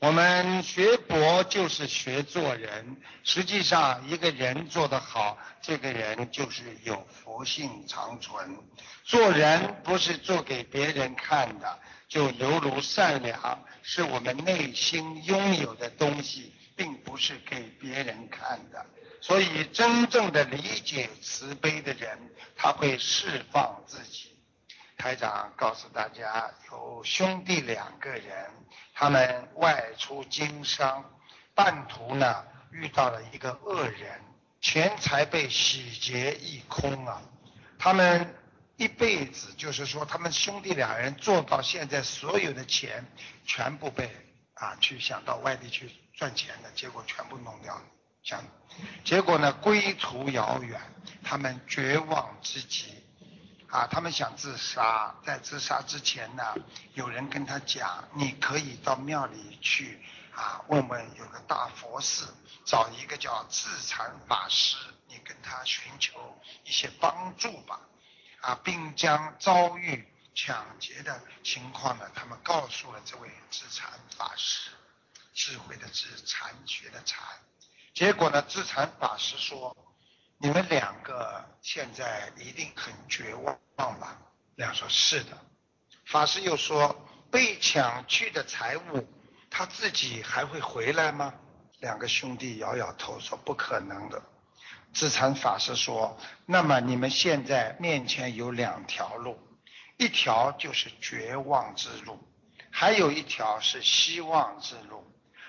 [0.00, 8.56] 我们学佛就是学做人，实际上一个人做得好，这个人就是有佛性长存。
[9.02, 18.86] 做人不是做给别人看的，就犹如善良，是我们内心拥有的东西，并不是给别人看的。
[19.20, 22.16] 所以，真正的理解慈悲的人，
[22.54, 24.27] 他会释放自己。
[24.98, 28.50] 台长告诉大家，有兄弟两个人，
[28.92, 31.04] 他们外出经商，
[31.54, 34.20] 半途呢遇到了一个恶人，
[34.60, 37.22] 钱财被洗劫一空啊。
[37.78, 38.34] 他们
[38.76, 43.06] 一辈子，就是说，他们兄弟两人做到现在，所有的钱
[43.46, 44.10] 全部被
[44.54, 47.82] 啊去想到外地去赚钱的，结果全部弄掉了，
[48.24, 48.42] 想，
[49.04, 50.80] 结果呢归途遥远，
[51.22, 53.07] 他们绝望之极。
[53.70, 56.42] 啊，他们想自杀，在自杀之前呢，
[56.94, 60.02] 有人跟他讲，你可以到庙里去
[60.34, 67.78] 啊，问问有个大佛寺，找一个叫智禅法师，你跟他寻求一些帮助吧，
[68.40, 74.70] 啊，并将遭遇抢劫的情况呢，他们告诉了这位智禅法师，
[75.34, 77.22] 智慧的智，禅学的禅，
[77.92, 79.76] 结果呢，智禅法师说。
[80.40, 84.16] 你们两个现在一定很绝望吧？
[84.54, 85.36] 两说是的。
[86.06, 86.94] 法师又说，
[87.28, 89.04] 被抢去的财物，
[89.50, 91.34] 他自己还会回来吗？
[91.80, 94.22] 两个兄弟摇摇头说不可能的。
[94.92, 96.16] 智禅法师说，
[96.46, 99.36] 那么你们现在面前有两条路，
[99.96, 102.16] 一条就是绝望之路，
[102.70, 105.04] 还有一条是希望之路。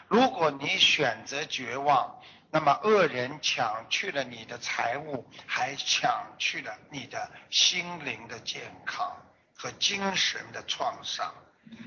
[0.08, 2.20] 如果你选择绝望，
[2.52, 9.16] 那么恶人抢去了你的财物，还抢去了你的心灵的健康
[9.56, 11.34] 和精神的创伤，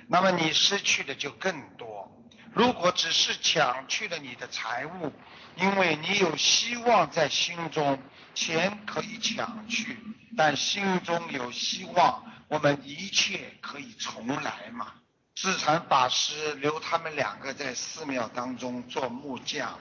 [0.08, 2.10] 那么你失去的就更多。
[2.54, 5.12] 如果只是抢去了你的财物，
[5.56, 7.98] 因为你有希望在心中，
[8.34, 9.98] 钱可以抢去，
[10.36, 14.92] 但心中有希望，我们一切可以重来嘛。
[15.34, 19.78] 智禅法师留他们两个在寺庙当中做木匠，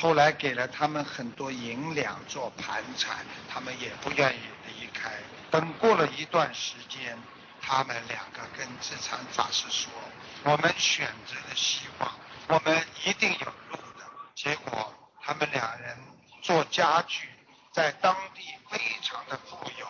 [0.00, 3.16] 后来给了他们很多银两做盘缠，
[3.52, 5.10] 他们也不愿意离开。
[5.50, 7.18] 等过了一段时间，
[7.60, 9.90] 他们两个跟智禅法师说
[10.44, 12.12] ：“我们选择了希望，
[12.46, 14.04] 我们一定有路的。”
[14.36, 15.96] 结果他们两人
[16.42, 17.28] 做家具，
[17.72, 19.86] 在当地非常的富有，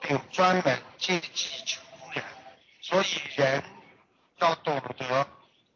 [0.00, 1.82] 并专门接济穷
[2.12, 2.24] 人。
[2.80, 3.06] 所以
[3.36, 3.62] 人。
[4.38, 5.28] 要懂得，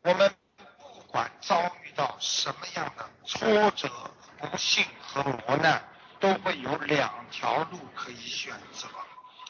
[0.03, 0.35] 我们
[0.67, 3.91] 不管遭遇到什么样的挫折、
[4.39, 5.83] 不幸和磨难，
[6.21, 8.87] 都会有两条路可以选择。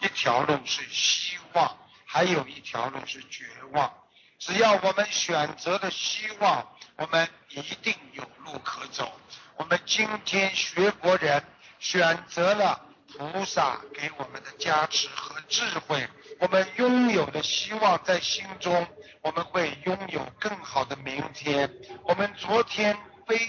[0.01, 3.93] 一条路是希望，还有一条路是绝望。
[4.39, 6.67] 只要我们选择了希望，
[6.97, 9.11] 我们一定有路可走。
[9.57, 11.43] 我们今天学佛人
[11.79, 18.87] 选择了菩萨给我们的加持和智慧，我们拥有的希望在心中。
[19.23, 21.73] 我们会拥有更好的明天。
[22.05, 22.97] 我们昨天
[23.27, 23.41] 非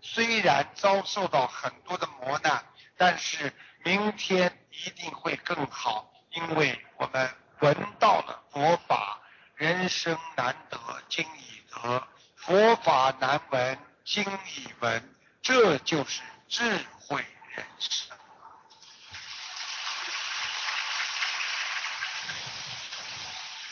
[0.00, 2.64] 虽然遭受到很多的磨难，
[2.96, 3.52] 但是
[3.84, 7.30] 明天一定会更好，因为我们
[7.60, 9.20] 闻到了佛法。
[9.56, 10.78] 人生难得
[11.08, 12.06] 今已得，
[12.36, 16.62] 佛法难闻今已闻，这就是智
[17.00, 17.24] 慧
[17.56, 18.16] 人生。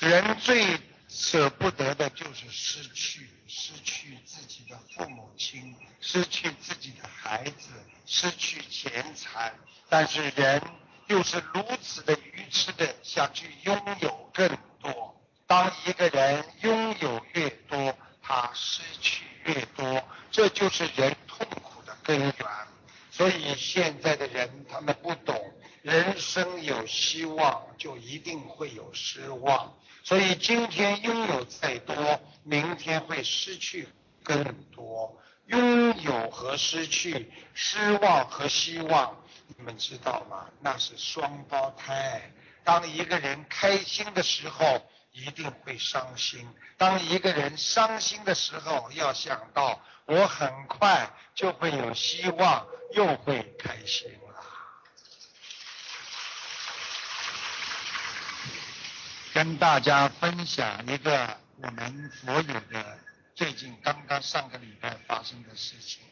[0.00, 0.80] 人最。
[1.08, 7.68] 舍不得的就是失去，失去自己的父母亲，失去自己的孩子，
[8.04, 9.54] 失去钱财。
[9.88, 10.60] 但是人
[11.06, 14.48] 又是如此的愚痴的想去拥有更
[14.80, 15.14] 多。
[15.46, 22.34] 当一个人拥有越多，他失去越多，这就是人痛苦的根源。
[23.16, 25.34] 所以现在的人他们不懂，
[25.80, 29.74] 人生有希望，就一定会有失望。
[30.04, 33.88] 所以今天拥有再多，明天会失去
[34.22, 35.18] 更多。
[35.46, 39.16] 拥有和失去，失望和希望，
[39.56, 40.50] 你们知道吗？
[40.60, 42.20] 那是双胞胎。
[42.64, 46.44] 当一个人开心的时候，一定会伤心；
[46.76, 54.10] 当一个人伤心的时候，要想到我很快就会有希望，又会开心。
[59.32, 62.98] 跟大家分享一个我们佛友的
[63.34, 66.02] 最近刚刚上个礼拜发生的事情。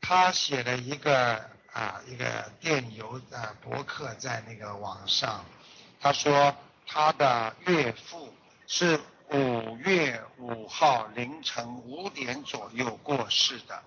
[0.00, 5.44] 他写了一个啊一个电邮的博客在那个网上，
[6.00, 6.56] 他说
[6.86, 8.32] 他的岳父
[8.68, 9.00] 是
[9.32, 13.82] 五月五号凌晨五点左右过世的，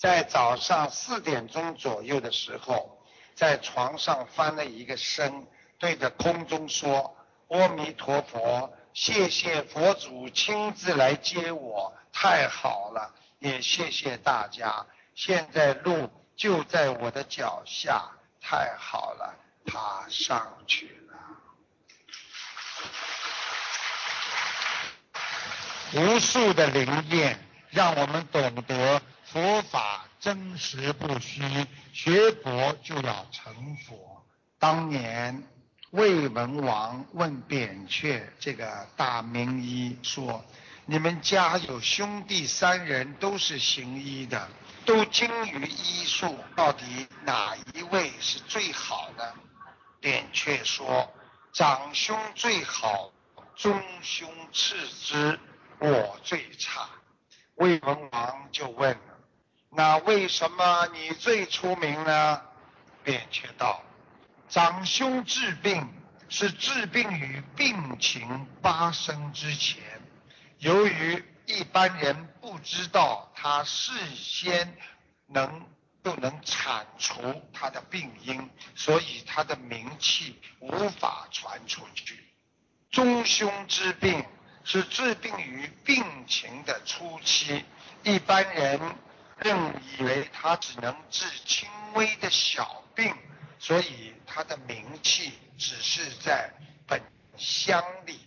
[0.00, 5.46] 在早上四点钟左右的时候，在床上翻了一个身，
[5.78, 7.14] 对着空中说。
[7.48, 13.12] 阿弥陀佛，谢谢佛祖亲自来接我，太好了！
[13.40, 14.86] 也谢谢大家，
[15.16, 18.08] 现在路就在我的脚下，
[18.40, 19.34] 太好了，
[19.66, 21.18] 爬上去了。
[25.94, 29.79] 无数的灵验，让我们懂得佛法
[30.20, 31.42] 真实不虚，
[31.92, 34.24] 学佛就要成佛。
[34.58, 35.42] 当年。
[35.92, 40.44] 魏文王问扁鹊这个大名医说
[40.86, 44.48] ：“你们家有兄弟三人都是行医的，
[44.86, 49.34] 都精于医术，到底哪一位是最好的？”
[49.98, 51.12] 扁鹊说
[51.52, 53.10] ：“长兄最好，
[53.56, 55.40] 中兄次之，
[55.80, 56.88] 我最差。”
[57.58, 58.96] 魏文王就问
[59.70, 62.42] ：“那为什么你最出名呢？”
[63.02, 63.82] 扁鹊道。
[64.48, 65.88] 长兄治病
[66.28, 69.80] 是治病于病情发生之前，
[70.58, 74.76] 由于一般人不知道他事先
[75.26, 75.68] 能
[76.02, 82.18] 不能铲除他的病因，所以他的名气无法传出去。
[82.90, 84.24] 中兄之病
[84.64, 87.64] 是治病于病情的初期，
[88.02, 88.80] 一般人
[89.42, 93.14] 认以为他只能治轻微的小病。
[93.62, 96.50] 所以他的名气只是在
[96.86, 96.98] 本
[97.36, 98.18] 乡里，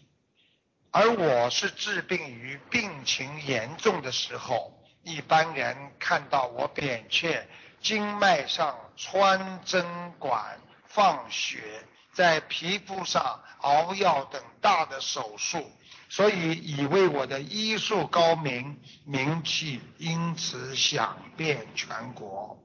[0.92, 7.48] 而我是治病于病情严重的时候，一般人看到我扁鹊
[7.82, 11.84] 经脉上穿针管放血，
[12.14, 15.68] 在皮肤上熬药等大的手术，
[16.14, 22.64] 所以以为我的医术高明，名气因此响遍全国。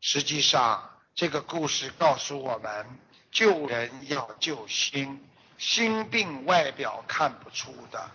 [0.00, 2.84] 实际上，这个故事告诉我们，
[3.30, 5.24] 救人要救心，
[5.56, 8.10] 心病外表看不出的，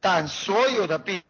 [0.00, 1.22] 但所有的病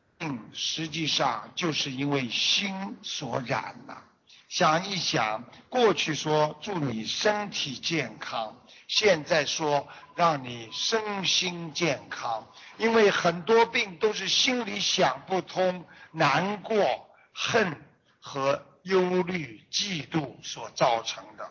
[0.52, 4.04] 实际上就是因为心所染了。
[4.48, 9.88] 想一想，过去说祝你身体健康，现在说
[10.18, 12.44] 让你身心健康，
[12.76, 17.80] 因为很多病都是心里想不通、难过、恨
[18.18, 21.48] 和忧虑、嫉妒所造成的。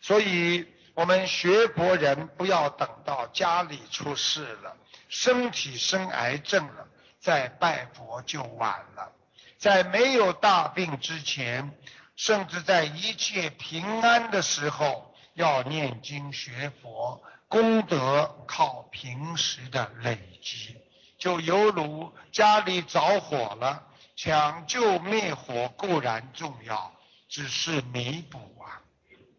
[0.00, 4.76] 所以，我们学佛人不要等到家里出事了，
[5.08, 6.88] 身体生癌症了，
[7.20, 9.12] 再拜佛就晚了。
[9.58, 11.72] 在没有大病之前。
[12.16, 20.76] 甚至在一切平安的时候，要念经学佛，功德靠平时的累积。
[21.18, 23.84] 就犹如家里着火了，
[24.14, 26.94] 抢救灭火固然重要，
[27.28, 28.80] 只是弥补啊，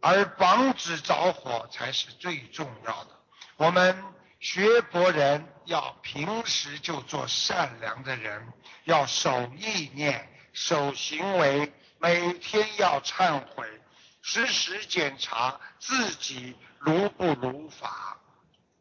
[0.01, 3.12] 而防止着火才是最重要的。
[3.55, 4.03] 我们
[4.39, 8.51] 学佛人要平时就做善良的人，
[8.84, 11.72] 要守意念，守行为。
[12.01, 13.68] 每天要忏悔，
[14.22, 18.18] 时时检查自己如不如法，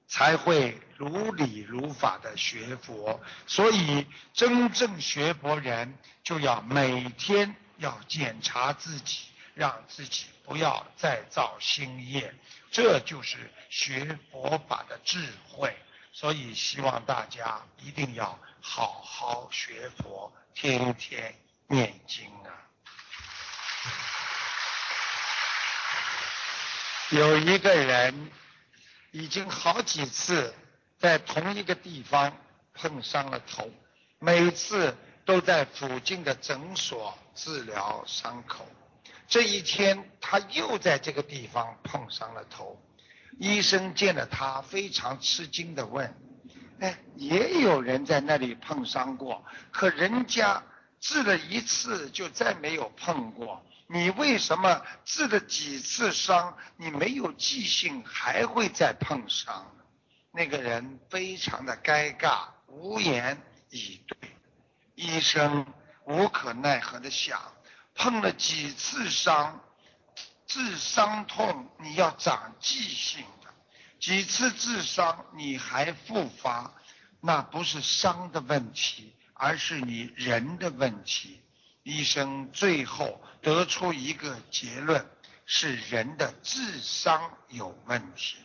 [0.07, 3.21] 才会如理如法的学佛。
[3.47, 12.35] 所以，真正学佛人就要每天要检查自己，让自己不要再造新业。
[12.71, 15.77] 这就是学佛法的智慧。
[16.13, 21.35] 所以，希望大家一定要好好学佛，天天
[21.67, 22.68] 念经啊！
[27.11, 28.31] 有一个人
[29.13, 30.53] 已经好几次
[30.99, 32.37] 在同一个地方
[32.75, 33.71] 碰伤了头，
[34.19, 34.95] 每次
[35.25, 38.67] 都在附近的诊所治疗伤口。
[39.27, 42.79] 这一天他又在这个地方碰伤了头，
[43.39, 46.15] 医生见了他非常吃惊的问
[46.81, 50.63] ：“哎，也有人在那里碰伤过，可人家
[51.01, 59.67] 治了一次就再没有碰过。”你为什么治了几次伤，你没有记性，还会再碰伤？
[60.31, 64.17] 那个人非常的尴尬，无言以对。
[64.95, 65.67] 医生
[66.05, 67.41] 无可奈何的想：
[67.95, 69.59] 碰了几次伤，
[70.47, 73.49] 治伤痛你要长记性的，
[73.99, 76.75] 几次治伤你还复发，
[77.21, 81.43] 那不是伤的问题，而是你人的问题。
[81.89, 85.09] 医生最后得出一个结论：
[85.47, 88.37] 是人的智商有问题。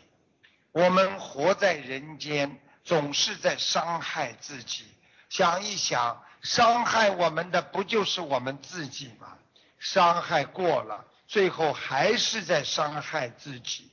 [0.71, 4.85] 我们活在人间，总是在伤害自己。
[5.27, 9.37] 想一想，伤害我们的不就是我们自己吗？
[9.77, 13.91] 伤害过了，最后还是在伤害自己。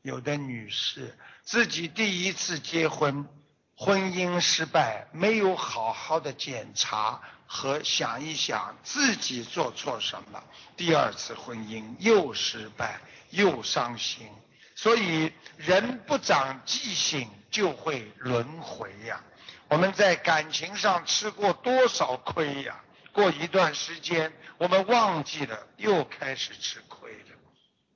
[0.00, 3.28] 有的女士自己第一次结婚，
[3.76, 7.20] 婚姻失败，没有好好的检查。
[7.48, 10.42] 和想一想自己做错什么，
[10.76, 12.98] 第二次婚姻又失败
[13.30, 14.28] 又伤心，
[14.74, 19.22] 所以人不长记性就会轮回呀。
[19.68, 22.80] 我们在感情上吃过多少亏呀？
[23.12, 27.36] 过一段时间我们忘记了，又开始吃亏了。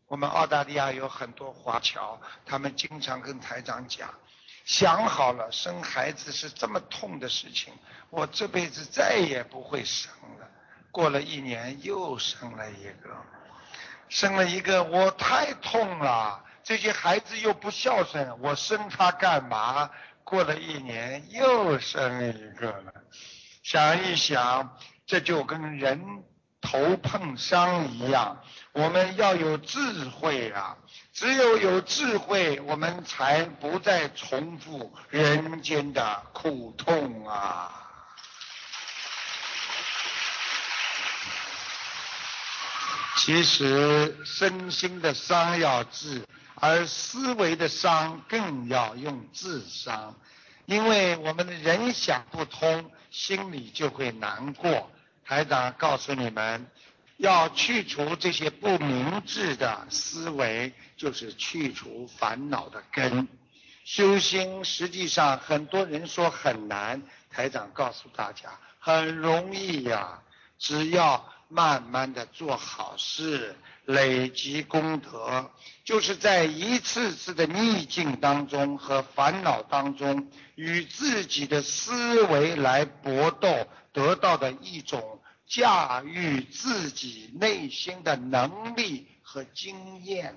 [0.07, 4.14] 我们澳大利亚有很多华侨，他们经常跟台长讲。
[4.71, 7.75] 想好了，生孩子是这么痛的事情，
[8.09, 10.49] 我这辈子再也不会生了。
[10.93, 13.11] 过了一年，又生了一个，
[14.09, 16.45] 生了一个，我太痛了。
[16.62, 19.91] 这些孩子又不孝顺，我生他干嘛？
[20.23, 22.93] 过了一年，又生一个了。
[23.64, 26.23] 想一想，这就跟人
[26.61, 28.41] 头碰伤一样，
[28.71, 30.77] 我们要有智慧啊。
[31.21, 37.71] 只有有智慧，我们才不再重复人间的苦痛啊！
[43.18, 50.18] 其实身心的伤要治，而思维的伤更要用智商，
[50.64, 54.91] 因为我们的人想不通，心里就会难过。
[55.27, 56.66] 台长告诉你们。
[57.21, 63.29] 要去除这些不明智的思维，就是去除烦恼的根。
[63.85, 70.23] 修心实际上很多人说很难，台长告诉大家很容易呀。
[70.59, 73.55] 只要慢慢的做好事，
[73.85, 75.51] 累积功德，
[75.85, 85.20] 就是在一次次的逆境当中和烦恼当中，与自己的思维来搏斗，得到的一种
[85.51, 90.36] 驾驭自己内心的能力和经验。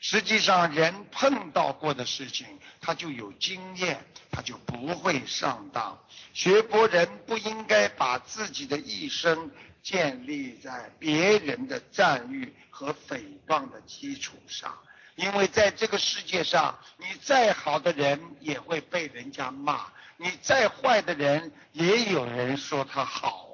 [0.00, 2.46] 实际上，人碰到过的事情，
[2.80, 6.02] 他就有经验，他就不会上当。
[6.32, 9.50] 学佛人不应该把自己的一生
[9.82, 14.78] 建立在别人的赞誉和诽谤的基础上，
[15.16, 23.49] 因为在这个世界上，你再好的人也会被人家骂，你再坏的人也有人说他好。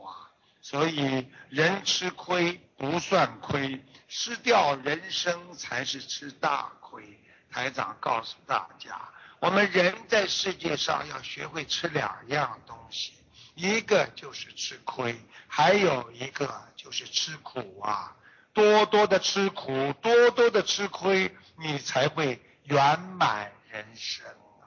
[0.68, 3.84] 所以，人吃亏不算亏。
[4.08, 7.20] 失掉人生才是吃大亏。
[7.52, 9.00] 台长告诉大家，
[9.38, 13.12] 我们人在世界上要学会吃两样东西，
[13.54, 18.16] 一个就是吃亏，还有一个就是吃苦啊！
[18.52, 24.66] 多多的吃苦，多多的吃亏，你才会圆满人生啊！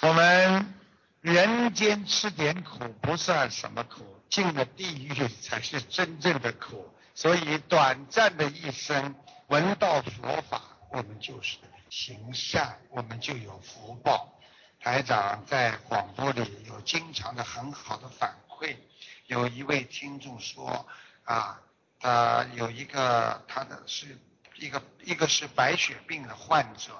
[0.00, 0.74] 我们。
[1.20, 6.94] 人间吃点苦不算什么苦，进了地狱才是真正的苦。
[7.12, 9.16] 所以短暂的一生
[9.48, 11.58] 闻到佛法，我们就是
[11.90, 14.38] 行善，我们就有福报。
[14.80, 18.76] 台长在广播里有经常的很好的反馈，
[19.26, 20.86] 有一位听众说
[21.24, 21.60] 啊，
[21.98, 24.16] 他有一个他的是
[24.54, 26.92] 一个一个是白血病的患者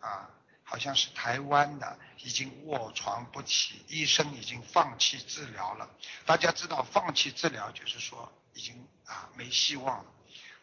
[0.00, 0.30] 啊。
[0.70, 5.88] 好像是台湾的，已经卧床不起，医生已经放弃治疗了。
[6.26, 10.04] 大家知道，放弃治疗就是说已经啊没希望了，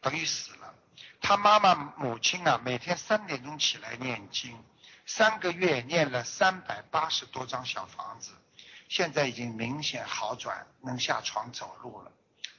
[0.01, 0.75] 等于死了。
[1.21, 4.63] 他妈妈母亲啊，每天三点钟起来念经，
[5.07, 8.31] 三个月念了三百八十多张小房子，
[8.87, 12.11] 现在已经明显好转，能下床走路了。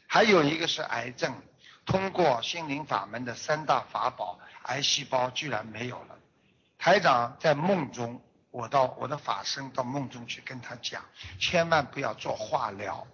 [0.09, 1.41] 还有一个是癌症，
[1.85, 6.16] 通过心灵法门的三大法宝，癌细胞居然没有了。
[6.87, 8.23] 台长在梦中，
[8.53, 11.03] 我到我的法身到梦中去跟他讲，
[11.37, 13.05] 千万不要做化疗。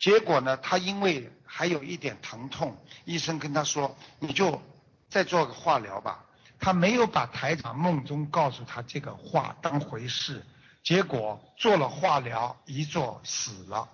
[0.00, 4.60] 结果呢，他因为还有一点疼痛，医生跟他说，你就
[5.08, 6.24] 再做个化疗吧。
[6.58, 10.44] 他没有把台长梦中告诉他这个话当回事，
[10.82, 13.88] 结果做了化疗，一做死了。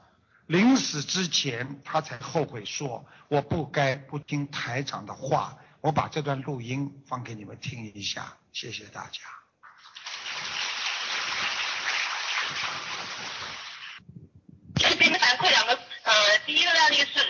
[0.47, 5.59] 临死之前，他才后悔说，我不该不听台长的话。
[5.89, 9.23] 我把这段录音放给你们听一下，谢谢大家。
[14.77, 15.73] 先给你反馈两个，
[16.03, 17.27] 呃，第一个案例是，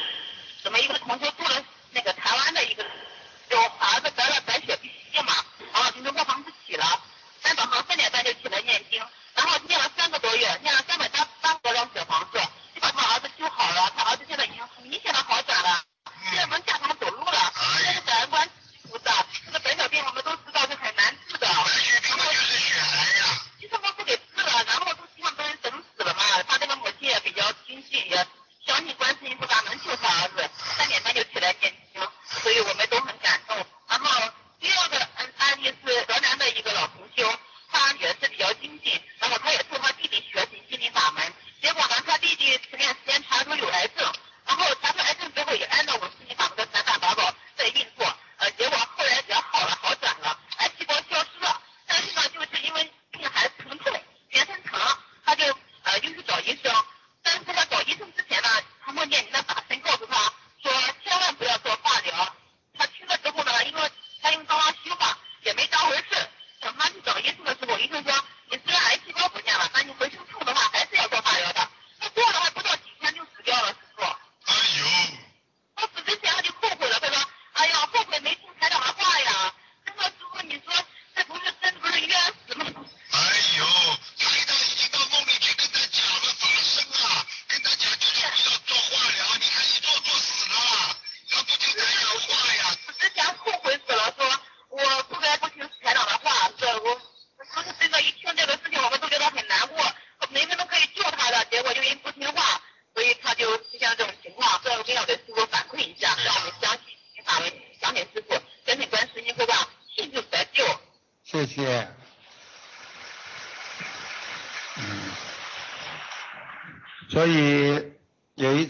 [0.65, 2.65] 怎么一个同学住了那个台湾的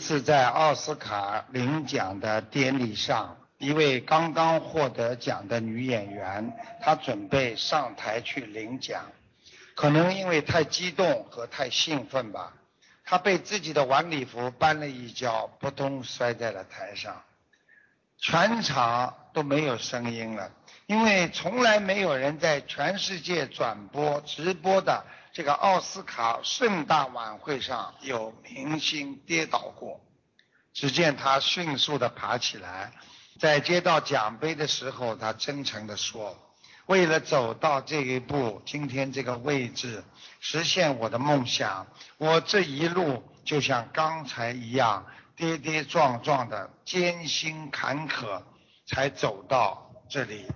[0.09, 6.51] 是在奥斯卡领奖的典礼上，一位刚刚获得奖的女演员，
[6.81, 9.05] 她准备上台去领奖。
[9.75, 12.55] 可能因为太激动和太兴奋吧，
[13.05, 17.23] 她被自己的晚礼服绊了一跤，扑通摔在了台上，
[18.17, 20.51] 全场都没有声音了，
[20.87, 30.01] 因为从来没有人在全世界转播直播的这个奥斯卡盛大晚会上有明星跌倒过。
[30.75, 32.91] 只见他迅速地爬起来，
[33.39, 36.37] 在接到奖杯的时候，他真诚地说
[36.87, 40.03] ：“为了走到这一步，今天这个位置，
[40.41, 41.87] 实现我的梦想，
[42.17, 48.43] 我这一路就像刚才一样，跌跌撞撞的艰辛坎坷，
[48.89, 50.51] 才走到这里。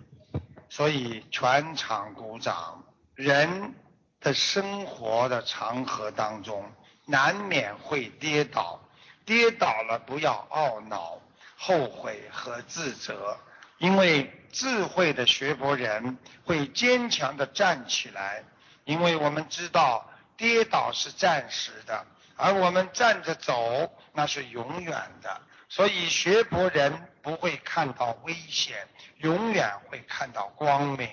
[0.69, 2.83] 所以全场鼓掌。
[3.15, 3.75] 人
[4.21, 6.73] 的生活的长河当中，
[7.07, 8.81] 难免会跌倒。”
[9.25, 11.21] 跌倒了，不要懊恼、
[11.57, 13.39] 后悔和自责，
[13.79, 18.43] 因为智慧的学佛人会坚强的站起来，
[18.85, 22.05] 因为我们知道跌倒是暂时的，
[22.35, 25.41] 而我们站着走那是永远的。
[25.69, 31.09] 所以学佛人不会看到危险，永远会看到光明。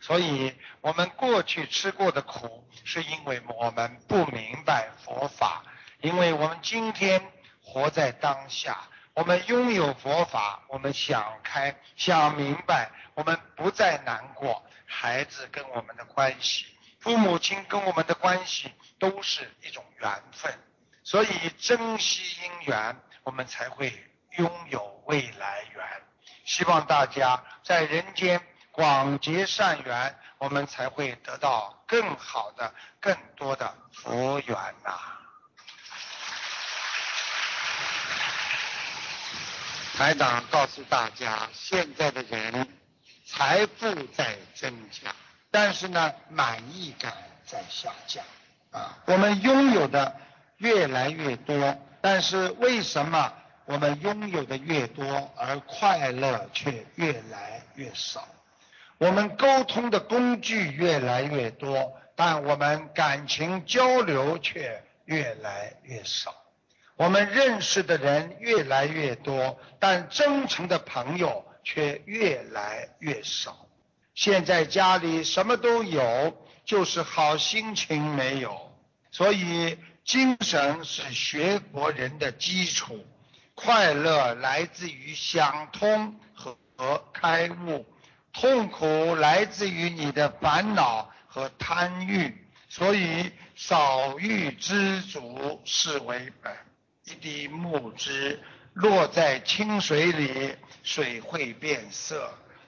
[0.00, 5.64] 所以我们过去吃过的苦，是因为我们不明白佛法，
[6.00, 7.30] 因为我们今天。
[7.66, 14.62] 活在当下，我们拥有佛法，我们想开、想明白，我们不再难过。
[14.84, 16.66] 孩子跟我们的关系，
[17.00, 20.52] 父母亲跟我们的关系，都是一种缘分。
[21.02, 23.90] 所以珍惜因缘，我们才会
[24.36, 25.84] 拥有未来缘。
[26.44, 28.40] 希望大家在人间
[28.70, 34.92] 广结善缘，我们才会得到更好的、更多的福缘呐。
[39.96, 42.68] 台长告诉大家，现在的人
[43.24, 45.14] 财富在增加，
[45.52, 47.12] 但是呢，满意感
[47.46, 48.24] 在下降
[48.72, 48.98] 啊。
[49.06, 50.16] 我们拥有的
[50.56, 53.32] 越来越多，但是为什么
[53.66, 58.28] 我们拥有的越多，而快乐却越来越少？
[58.98, 66.34] 我们沟通的工具越来越多，但我们感情交流却越来越少。
[66.96, 73.66] 我们认识的人越来越多，但真诚的朋友却越来越少。
[74.14, 78.72] 现在家里什么都有，就是好心情没有。
[79.10, 83.04] 所以，精神是学佛人的基础，
[83.54, 86.56] 快乐来自于想通和
[87.12, 87.86] 开悟，
[88.32, 92.46] 痛苦来自于你的烦恼和贪欲。
[92.68, 96.52] 所以，少欲知足是为本。
[97.04, 98.42] 一滴木汁
[98.72, 102.16] 落在清水里，水会变色；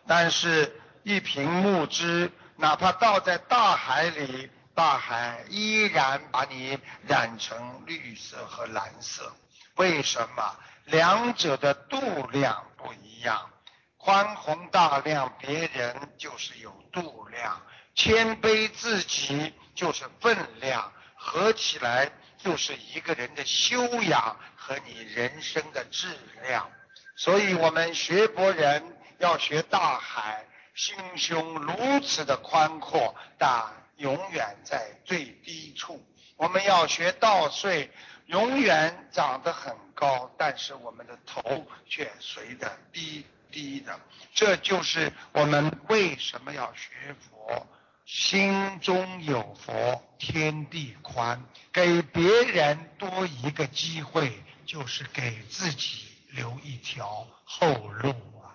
[0.06, 6.78] 但是，一瓶木汁哪怕倒在大海里，大海依然把你
[7.08, 9.34] 染成绿色和蓝色。
[9.74, 10.56] 为什么？
[10.86, 13.50] 两者的度量不一样。
[13.96, 17.60] 宽宏大量，别人就是有度量；
[17.94, 20.92] 谦卑自己就是分量。
[21.14, 22.10] 合起来。
[22.38, 26.06] 就是一个人的修养和你人生的质
[26.42, 26.70] 量，
[27.16, 33.64] 所以我们学佛人要学大海，心胸如此的宽阔，但
[33.96, 36.06] 永远在最低处。
[36.36, 37.90] 我们要学稻穗，
[38.26, 43.98] 永远长得很高，但是我们的头却随着低低的。
[44.34, 47.66] 这就是我们为什么要学佛。
[48.04, 51.44] 心中有佛，天地宽。
[51.72, 58.10] 给别人多一个机会，就是给自己留一条后路
[58.40, 58.54] 啊！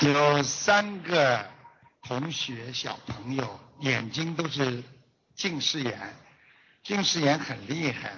[0.00, 1.44] 有三个
[2.02, 4.82] 同学小朋友眼睛都是
[5.36, 6.14] 近视眼，
[6.82, 8.12] 近视眼很厉害。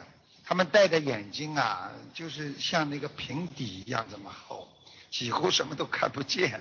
[0.47, 4.68] 他们戴的眼镜啊，就是像那个平底一样这么厚。
[5.11, 6.61] 几乎什么都看不见，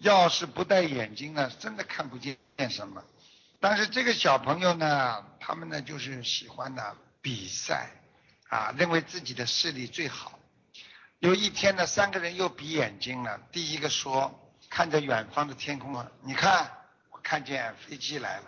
[0.00, 2.36] 要是不戴眼镜呢，真的看不见
[2.68, 3.02] 什么。
[3.58, 7.90] 但是这个小朋友呢，他们呢就是喜欢呢比赛，
[8.48, 10.38] 啊，认为自己的视力最好。
[11.20, 13.40] 有一天呢，三个人又比眼睛了。
[13.52, 14.39] 第一个说，
[14.70, 16.70] 看着远方的天空啊，你看，
[17.10, 18.44] 我看见飞机来了。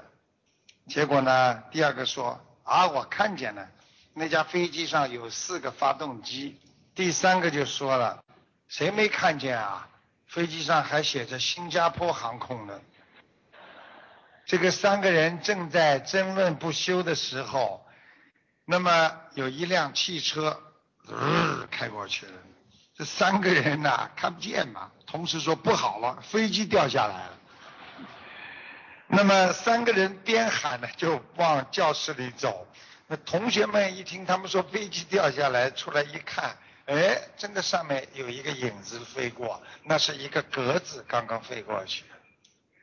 [0.86, 3.68] 结果呢，第二个说，啊，我看见了，
[4.14, 6.58] 那架飞机上有四个发动机。
[6.94, 8.22] 第三个就说了。
[8.68, 9.88] 谁没看见啊？
[10.26, 12.80] 飞机上还写着新加坡航空呢。
[14.46, 17.86] 这个三个人正在争论不休的时候，
[18.64, 20.58] 那么有一辆汽车
[21.70, 22.32] 开过去了。
[22.94, 27.38] 这三个人呐，看不见嘛，同事说不好了，飞机掉下来了。
[29.08, 32.66] 那么三个人边喊呢，就往教室里走。
[33.08, 36.56] 那同学们一听他们说飞机掉下来，出来一看，
[36.86, 42.04] 哎，真的上面有一个影子飞过，那是一个格子刚刚飞过去。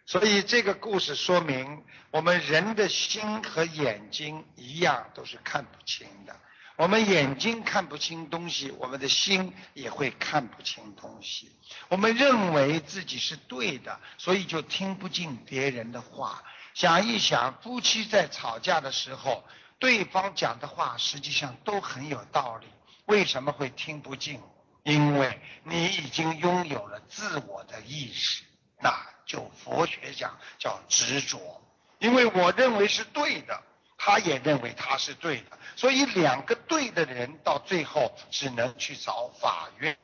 [0.06, 6.36] 所以这个故事说明，我们人的心和眼睛一样，都是看不清的。
[6.80, 11.52] 我们眼睛看不清东西，我们的心也会看不清东西。
[11.90, 16.42] 我们认为自己是对的，所以就听不进别人的话。
[16.74, 19.44] 想一想，夫妻在吵架的时候，
[19.78, 22.68] 对方讲的话实际上都很有道理，
[23.08, 24.42] 为什么会听不进？
[24.84, 28.46] 因为你已经拥有了自我的意识，
[28.80, 31.62] 那就佛学讲叫执着。
[31.98, 33.64] 因为我认为是对的。
[34.02, 39.96] 他也认为他是对的，所以两个对的人到最后只能去找法院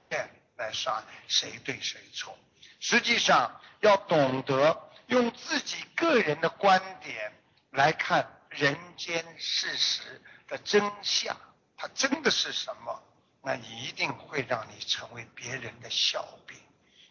[0.58, 2.38] 来算谁对谁错。
[2.82, 7.34] 实际上要懂得用自己个人的观点
[7.72, 11.36] 来看人间事实的真相，
[11.78, 13.02] 它真的是什么？
[13.42, 16.58] 那一定会让你成为别人的笑柄。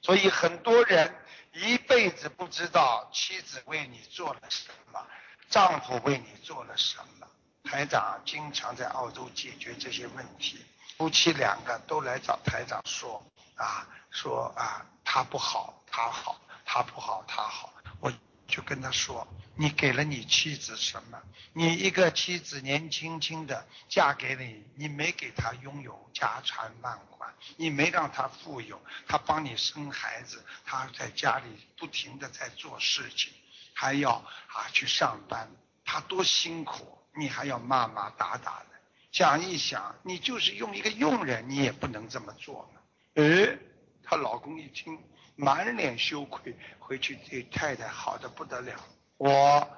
[0.02, 1.14] 所以很多人
[1.52, 5.06] 一辈子不知道妻子为你做了什么。
[5.48, 7.26] 丈夫为你做了什么？
[7.64, 10.64] 台长经常在澳洲解决这些问题。
[10.96, 13.24] 夫妻两个都来找台长说
[13.56, 17.72] 啊，说啊，他不好，他好；他不好，他好。
[18.00, 18.12] 我
[18.46, 19.26] 就跟他说，
[19.56, 21.20] 你给了你妻子什么？
[21.52, 33.32] 你一个妻子年轻轻的嫁给你，你没给她拥有家产万贯，你没让她富有，她帮你生孩子，她在家里不停的在做事情。
[33.74, 35.50] 还要啊去上班，
[35.84, 38.66] 他多辛苦，你还要骂骂打打的。
[39.10, 42.80] 想一想，你就是用一个佣人，你也不能这么做嘛。
[43.14, 43.58] 哎，
[44.02, 44.98] 她老公一听，
[45.36, 48.74] 满脸羞愧，回去对太太好的不得了。
[49.16, 49.68] 我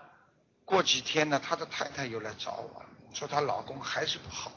[0.64, 4.52] 过几天呢，他的太太又来找我，说她老公还是不好。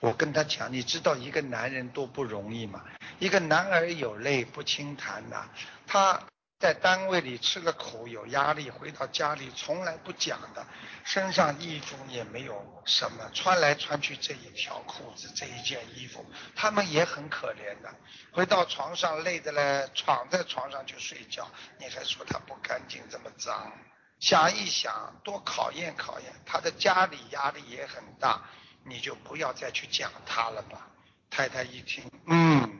[0.00, 2.84] 我跟他讲，你知道一个男人多不容易吗？
[3.18, 5.48] 一个男儿有泪不轻弹呐，
[5.86, 6.20] 他。
[6.58, 10.66] 在单位里吃了苦，有压力，回到家里从来不讲的，
[11.04, 17.94] 身上衣服也没有什么，穿来穿去这一条裤子，这一件衣服，他们也很可怜的。
[18.32, 21.48] 回到床上累的嘞，躺在床上就睡觉，
[21.78, 23.72] 你还说他不干净，这么脏？
[24.18, 28.42] 想一想，多考验考验他的家里压力也很大，
[28.84, 30.88] 你就不要再去讲他了吧。
[31.30, 32.77] 太太一听，嗯。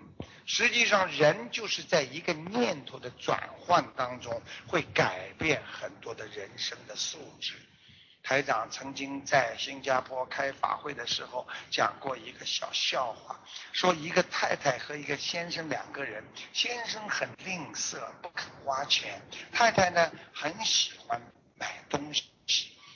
[0.50, 7.52] 实际上，人就是在一个念头的转换当中，会改变很多的人生的素质。
[8.22, 13.38] 台长曾经在新加坡开法会的时候讲过一个小笑话，
[13.72, 16.24] 说一个太太和一个先生两个人，
[16.54, 19.20] 先生很吝啬，不肯花钱，
[19.52, 21.20] 太太呢很喜欢
[21.56, 22.24] 买东西。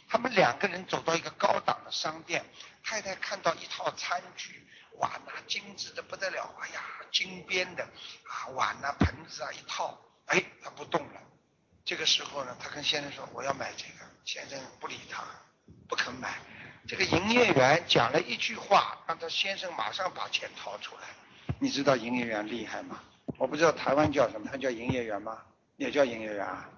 [0.08, 2.42] 他们两个人走到一个高档的商店，
[2.82, 4.66] 太太看到一套餐具。
[4.98, 6.54] 哇，那精致的不得了！
[6.60, 6.82] 哎呀，
[7.12, 7.82] 金边的
[8.24, 11.20] 啊碗啊盆子啊一套，哎，他不动了。
[11.84, 15.24] 这个时候呢，他跟先生说：“我要买这个。”先生不理他，
[15.88, 16.38] 不肯买。
[16.86, 21.02] 这个营业员讲了一句话，让他先生马上把钱掏出来。
[21.58, 23.02] 你知道营业员厉害吗？
[23.36, 25.42] 我不知道台湾叫什么，他叫营业员吗？
[25.76, 26.68] 也叫营业员啊？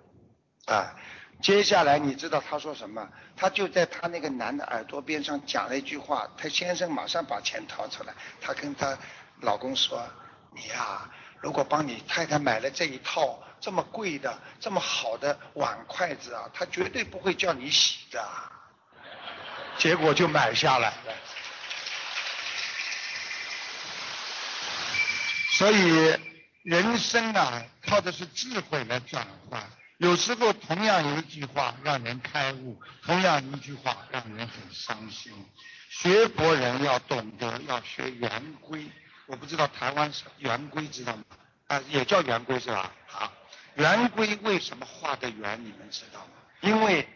[0.67, 0.97] 啊。
[1.45, 3.07] 接下来你知道他说什么？
[3.37, 8.97] 他就在他那个男的耳朵边上讲了一句话，他先生马上把钱掏出来，他跟他
[9.43, 10.03] 老公说
[10.57, 11.07] ：“你呀，
[11.43, 18.27] 如果帮你太太买了这一套这么贵的、这么好的碗筷子啊，他绝对不会叫你洗的。”
[19.77, 21.13] 结果就买下来了。
[25.59, 26.19] 所以
[26.63, 29.63] 人生啊，靠的是智慧来转换。
[30.05, 35.33] 有时候同样一句话让人开悟，同样一句话让人很伤心。
[35.89, 38.87] 学佛人要懂得要学圆规，
[39.25, 41.25] 我不知道台湾是圆规知道吗？
[41.69, 42.93] 啊，也叫圆规是吧？
[43.07, 43.33] 好，
[43.77, 45.65] 圆规为什么画的圆？
[45.65, 46.33] 你们知道吗？
[46.61, 47.09] 因为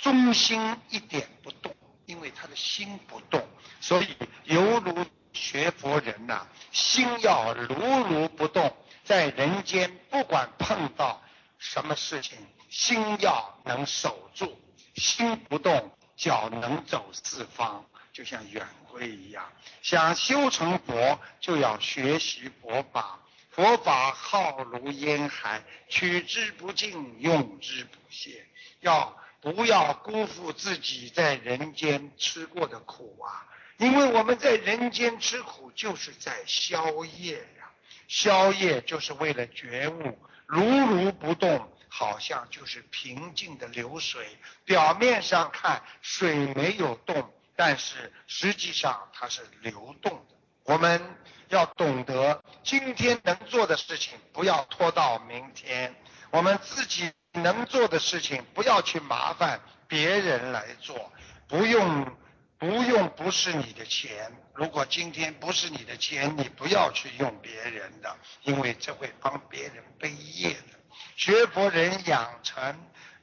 [0.00, 1.74] 中心一点不动，
[2.06, 3.44] 因为他的心不动，
[3.80, 4.06] 所以
[4.44, 7.74] 犹如学佛人呐，心要如
[8.04, 8.72] 如不动，
[9.02, 11.20] 在人间不管碰到。
[11.60, 12.38] 什么事情
[12.70, 14.58] 心要能守住，
[14.96, 19.52] 心不动，脚能走四方，就像圆规一样。
[19.82, 23.20] 想修成佛，就要学习佛法。
[23.50, 28.46] 佛法浩如烟海，取之不尽，用之不竭。
[28.80, 33.46] 要不要辜负自己在人间吃过的苦啊？
[33.76, 37.70] 因为我们在人间吃苦，就是在消业呀。
[38.08, 40.18] 宵夜就是为了觉悟，
[40.50, 44.26] 如如不动，好像就是平静的流水。
[44.64, 50.34] 表面上看水没有动，但是实际上它是流动的。
[50.64, 51.00] 我们
[51.48, 55.94] 要懂得，今天能做的事情不要拖到明天，
[56.30, 61.12] 我们自己能做的事情不要去麻烦别人来做，
[61.48, 62.16] 不用。
[62.60, 70.78] 不用不是你的钱，如果今天不是你的钱，你不要去用别人的，因为这会帮别人背业的。
[71.16, 72.78] 学佛人养成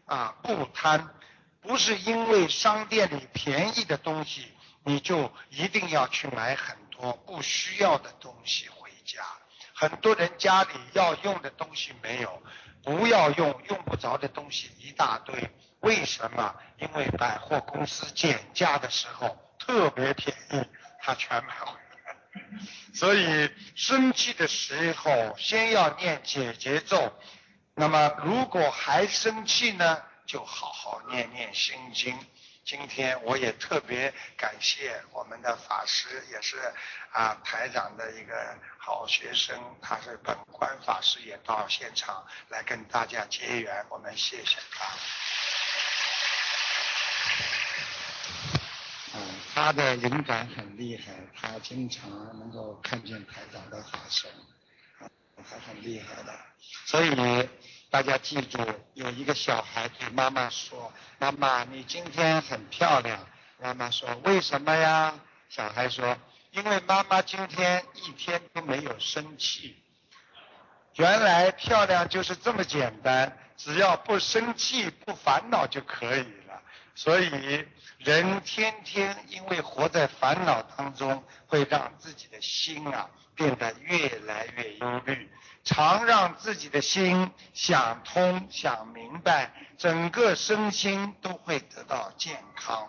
[0.05, 1.13] 啊不贪，
[1.61, 4.51] 不是因为商店里便宜的东西，
[4.83, 9.23] 你就一定要去买很多不需要的东西回家。
[9.71, 12.41] 很多人家里要用的东西没有，
[12.81, 15.51] 不要用用不着的东西一大堆。
[15.81, 16.55] 为什么？
[16.79, 20.67] 因为百货公司减价的时候特别便宜，
[20.99, 22.15] 他全买回来。
[22.93, 27.11] 所以生气的时候先要念解结咒。
[27.73, 32.17] 那么如果还生气呢，就好好念念心经。
[32.65, 36.57] 今天我也特别感谢我们的法师，也是
[37.11, 44.85] 啊台长的一个好学生，他是本官法师，也到现场来跟大家结缘，我们谢谢他。
[49.59, 54.29] 他的灵感很厉害，他经常能够看见台长的法身，
[54.99, 56.31] 啊，他很厉害的。
[56.85, 57.49] 所以
[57.89, 58.59] 大家记住，
[58.93, 63.27] 有一个小孩对妈妈说：“妈妈，你今天很漂亮。”
[63.59, 66.15] 妈妈说：“为什么呀？”小孩说
[66.53, 69.75] ：“因为妈妈今天一天都没有生气。”
[70.97, 76.46] 原来漂亮就是这么简单，只要不生气、不烦恼就可以了。
[76.97, 77.65] 所以。
[77.97, 85.27] 人天天因为活在烦恼当中，会让自己的心啊变得越来越忧虑。
[85.63, 92.87] 常让自己的心想通、想明白，整个身心都会得到健康。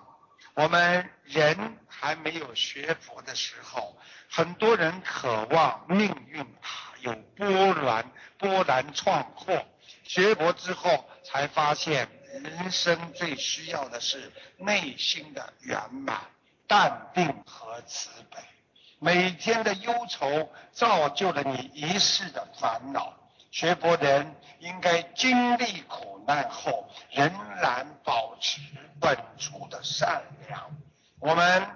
[0.52, 3.98] 我们人还没有学佛的时候，
[4.30, 9.64] 很多人渴望命运啊有波澜、波澜壮阔。
[10.04, 12.10] 学佛之后才发现。
[12.32, 16.20] 人生最需要的是内心的圆满、
[16.66, 18.38] 淡定和慈悲。
[18.98, 23.14] 每天的忧愁造就了你一世的烦恼。
[23.50, 28.60] 学佛人应该经历苦难后，仍然保持
[29.00, 30.70] 本初的善良。
[31.18, 31.66] 我们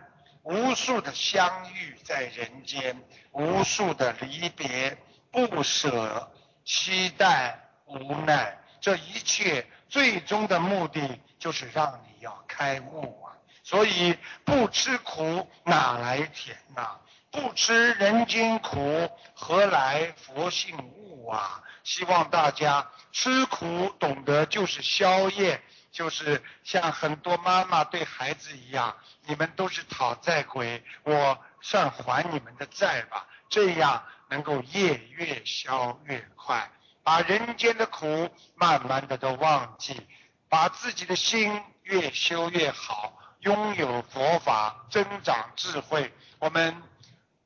[0.43, 4.99] 无数的相遇在人间，无数的离别、
[5.31, 6.31] 不舍、
[6.65, 9.67] 期待、无奈，这一切。
[9.93, 13.37] 最终的目的就是让你要开悟啊！
[13.63, 16.99] 所以不吃苦哪来甜呐？
[17.31, 21.63] 不吃人间苦，何来佛性悟啊？
[21.85, 36.71] 希望大家吃苦懂得就是宵夜，就是像很多妈妈对孩子一样，你们都是讨债鬼，我算还你们的债吧，这样能够业越消越快。
[37.05, 40.07] 把人间的苦慢慢的都忘记，
[40.49, 46.13] 把自己的心越修越好，拥有佛法，增长智慧。
[46.39, 46.83] 我们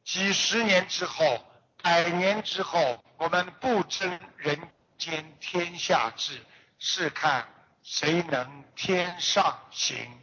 [0.04, 1.46] 几十年之后，
[1.82, 6.44] 百年之后，我们不争人间天下治，
[6.78, 7.48] 试看
[7.82, 10.20] 谁能天上行。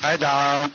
[0.00, 0.72] 台长。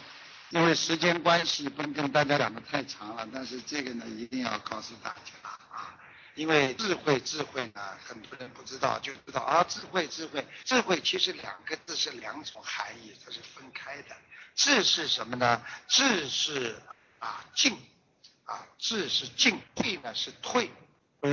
[0.51, 3.27] 因为时间关系，不能跟大家讲的太长了。
[3.33, 5.97] 但是这个呢，一定要告诉大家啊，
[6.35, 14.15] 因为智慧，智慧呢，很多人不知道，就知道啊，智慧，智慧，智慧，其实两个字是两种含义，它是分开的。
[14.55, 15.61] 智是什么呢？
[15.87, 16.81] 智是
[17.19, 17.77] 啊进，
[18.45, 20.71] 啊智是进，退呢是退。
[21.21, 21.29] 哎，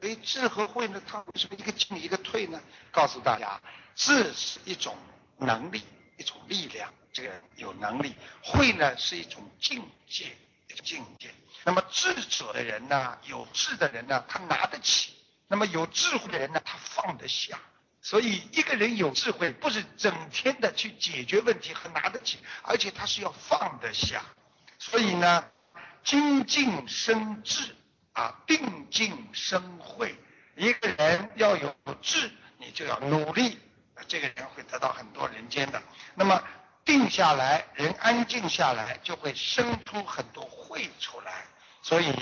[0.00, 2.60] 所以，智和慧呢，它为什么一个进一个退呢？
[2.90, 3.60] 告诉大家，
[3.94, 4.96] 智是一种
[5.38, 5.82] 能力，
[6.16, 6.92] 一种力量。
[7.14, 10.36] 这个有能力，慧呢是一种境界，
[10.82, 11.30] 境界。
[11.62, 15.12] 那么智者的人呢，有智的人呢，他拿得起；
[15.46, 17.60] 那么有智慧的人呢，他放得下。
[18.02, 24.24] 所以一个人有智慧，不是整天的去解决问题和拿得起，而且他是要放得下。
[24.80, 25.48] 所以呢，
[26.02, 27.76] 精进生智
[28.12, 30.16] 啊，定静生慧。
[30.56, 32.28] 一个人要有智，
[32.58, 33.60] 你就要努力，
[34.08, 35.80] 这个人会得到很多人间的。
[36.16, 36.42] 那么。
[36.84, 41.46] 定下来，人安静下来，就会生出很多慧出来。
[41.82, 42.14] 所以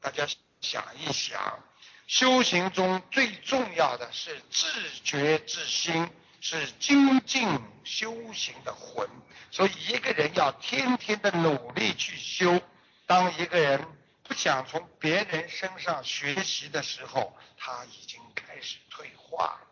[0.00, 0.26] 大家
[0.60, 1.62] 想一想，
[2.06, 4.66] 修行中最重要的是自
[5.04, 7.48] 觉之心，是精进
[7.84, 9.08] 修行的魂。
[9.50, 12.60] 所以一个人要天天的努力去修，
[13.06, 13.86] 当一个人
[14.24, 19.67] 不想从别人身上学习的时候，他已经开始退化了。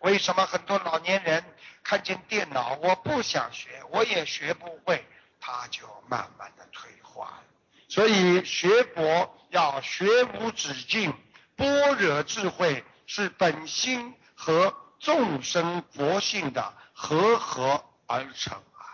[0.00, 1.44] 为什么很多老年人
[1.82, 5.06] 看见电脑，我不想学，我也学不会，
[5.38, 7.42] 他就慢慢的退化了。
[7.88, 11.12] 所以学佛要学无止境，
[11.56, 18.84] 般若智慧是本心和众生佛性的合合而成啊。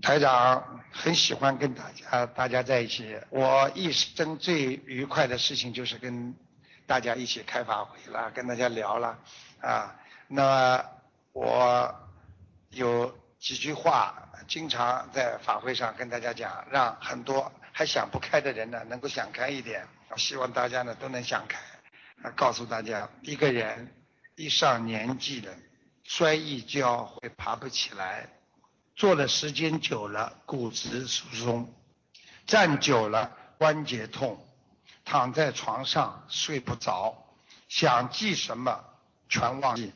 [0.00, 6.34] 台长很喜欢跟大家大家在一起，我一生最愉快的事情就是跟
[6.88, 9.16] 大家一起开法会了，跟大家聊了
[9.60, 9.94] 啊。
[10.26, 10.84] 那
[11.32, 11.94] 我
[12.70, 19.86] 有几句话，经常在法会上跟大家讲，让很多还想不开的人呢，能够想开一点。
[20.08, 21.60] 我希望大家呢都能想开。
[22.34, 23.94] 告诉大家，一个人
[24.34, 25.54] 一上年纪了，
[26.02, 28.28] 摔一跤会爬不起来。
[28.98, 31.66] 坐的时间久了，骨质疏松；
[32.48, 34.36] 站久了，关节痛；
[35.04, 37.16] 躺在床上睡不着，
[37.68, 38.84] 想记什么
[39.28, 39.92] 全忘记，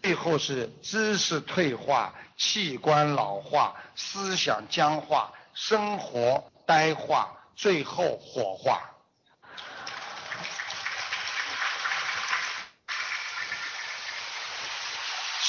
[0.00, 8.92] 最后是知识退化、器官老化、思想僵化、生活呆化，最后火化。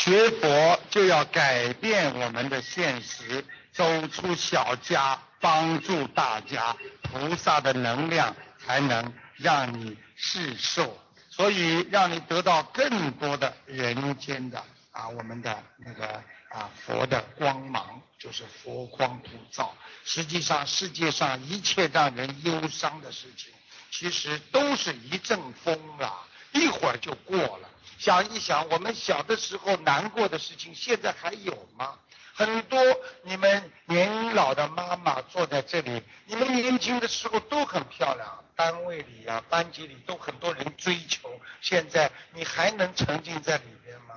[0.08, 3.44] 学佛就要改变我们的现实，
[3.74, 10.98] 走出小家，帮助大家，菩萨的能量才能让你世寿，
[11.30, 14.64] 所以让你得到更多的人间的
[14.94, 19.76] 啊，我们的那个啊佛的光芒，就是佛光普照。
[20.06, 23.52] 实际上，世界上一切让人忧伤的事情，
[23.92, 27.67] 其实都是一阵风啊，一会儿就过了。
[27.98, 31.98] 想一想，我们小的时候难过的事情，现在还有吗？
[32.34, 32.80] 很多
[33.24, 41.42] 你们年老的妈妈坐在这里，你们年轻的时候都很漂亮，单位里呀、班级里都很多人追求。
[41.62, 44.16] 现在你还能沉浸在里边吗？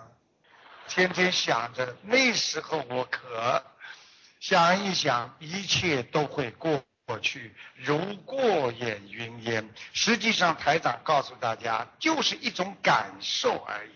[0.87, 3.65] 天天想着那时候我可，
[4.39, 6.83] 想一想，一切都会过。
[7.11, 13.91] 过去如过眼云烟，实际上台长告诉大家，就是一种感受而已。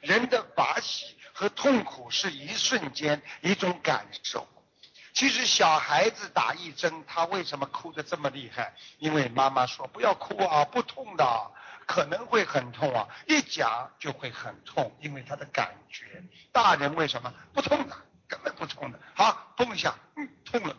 [0.00, 4.48] 人的法喜和痛苦是一瞬间一种感受。
[5.12, 8.74] 其实小孩子打一针，他为什么哭得这么厉害？
[8.98, 11.52] 因为妈妈说不要哭啊，不痛的，
[11.86, 16.20] 可能会很痛啊，一讲就会很痛，因为他的感觉。
[16.50, 17.96] 大人为什么不痛的？
[18.26, 20.76] 根本不痛的，好，碰一下，嗯，痛了。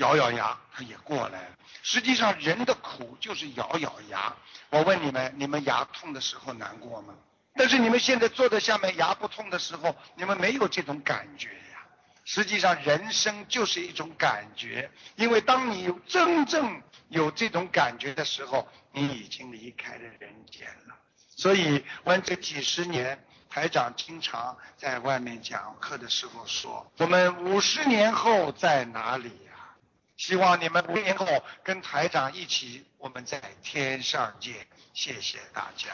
[0.00, 1.56] 咬咬牙，他也过来了。
[1.82, 4.34] 实际上，人的苦就是咬咬牙。
[4.70, 7.14] 我问你们，你们牙痛的时候难过吗？
[7.54, 11.84] 但是你们现在坐在下面，牙不痛的时候，你们没有这种感觉呀。
[12.24, 20.96] 实际上，人生就是一种感觉，因为当你真正有这种感觉的时候，你已经离开了人间了。
[21.36, 29.30] 所以，问这几十年，台长经常在外面讲课的时候说：“我们五十年后在哪里？”
[30.20, 34.54] 希望你们五年后跟台长一起，我们在天上见。
[34.92, 35.88] 谢谢大家。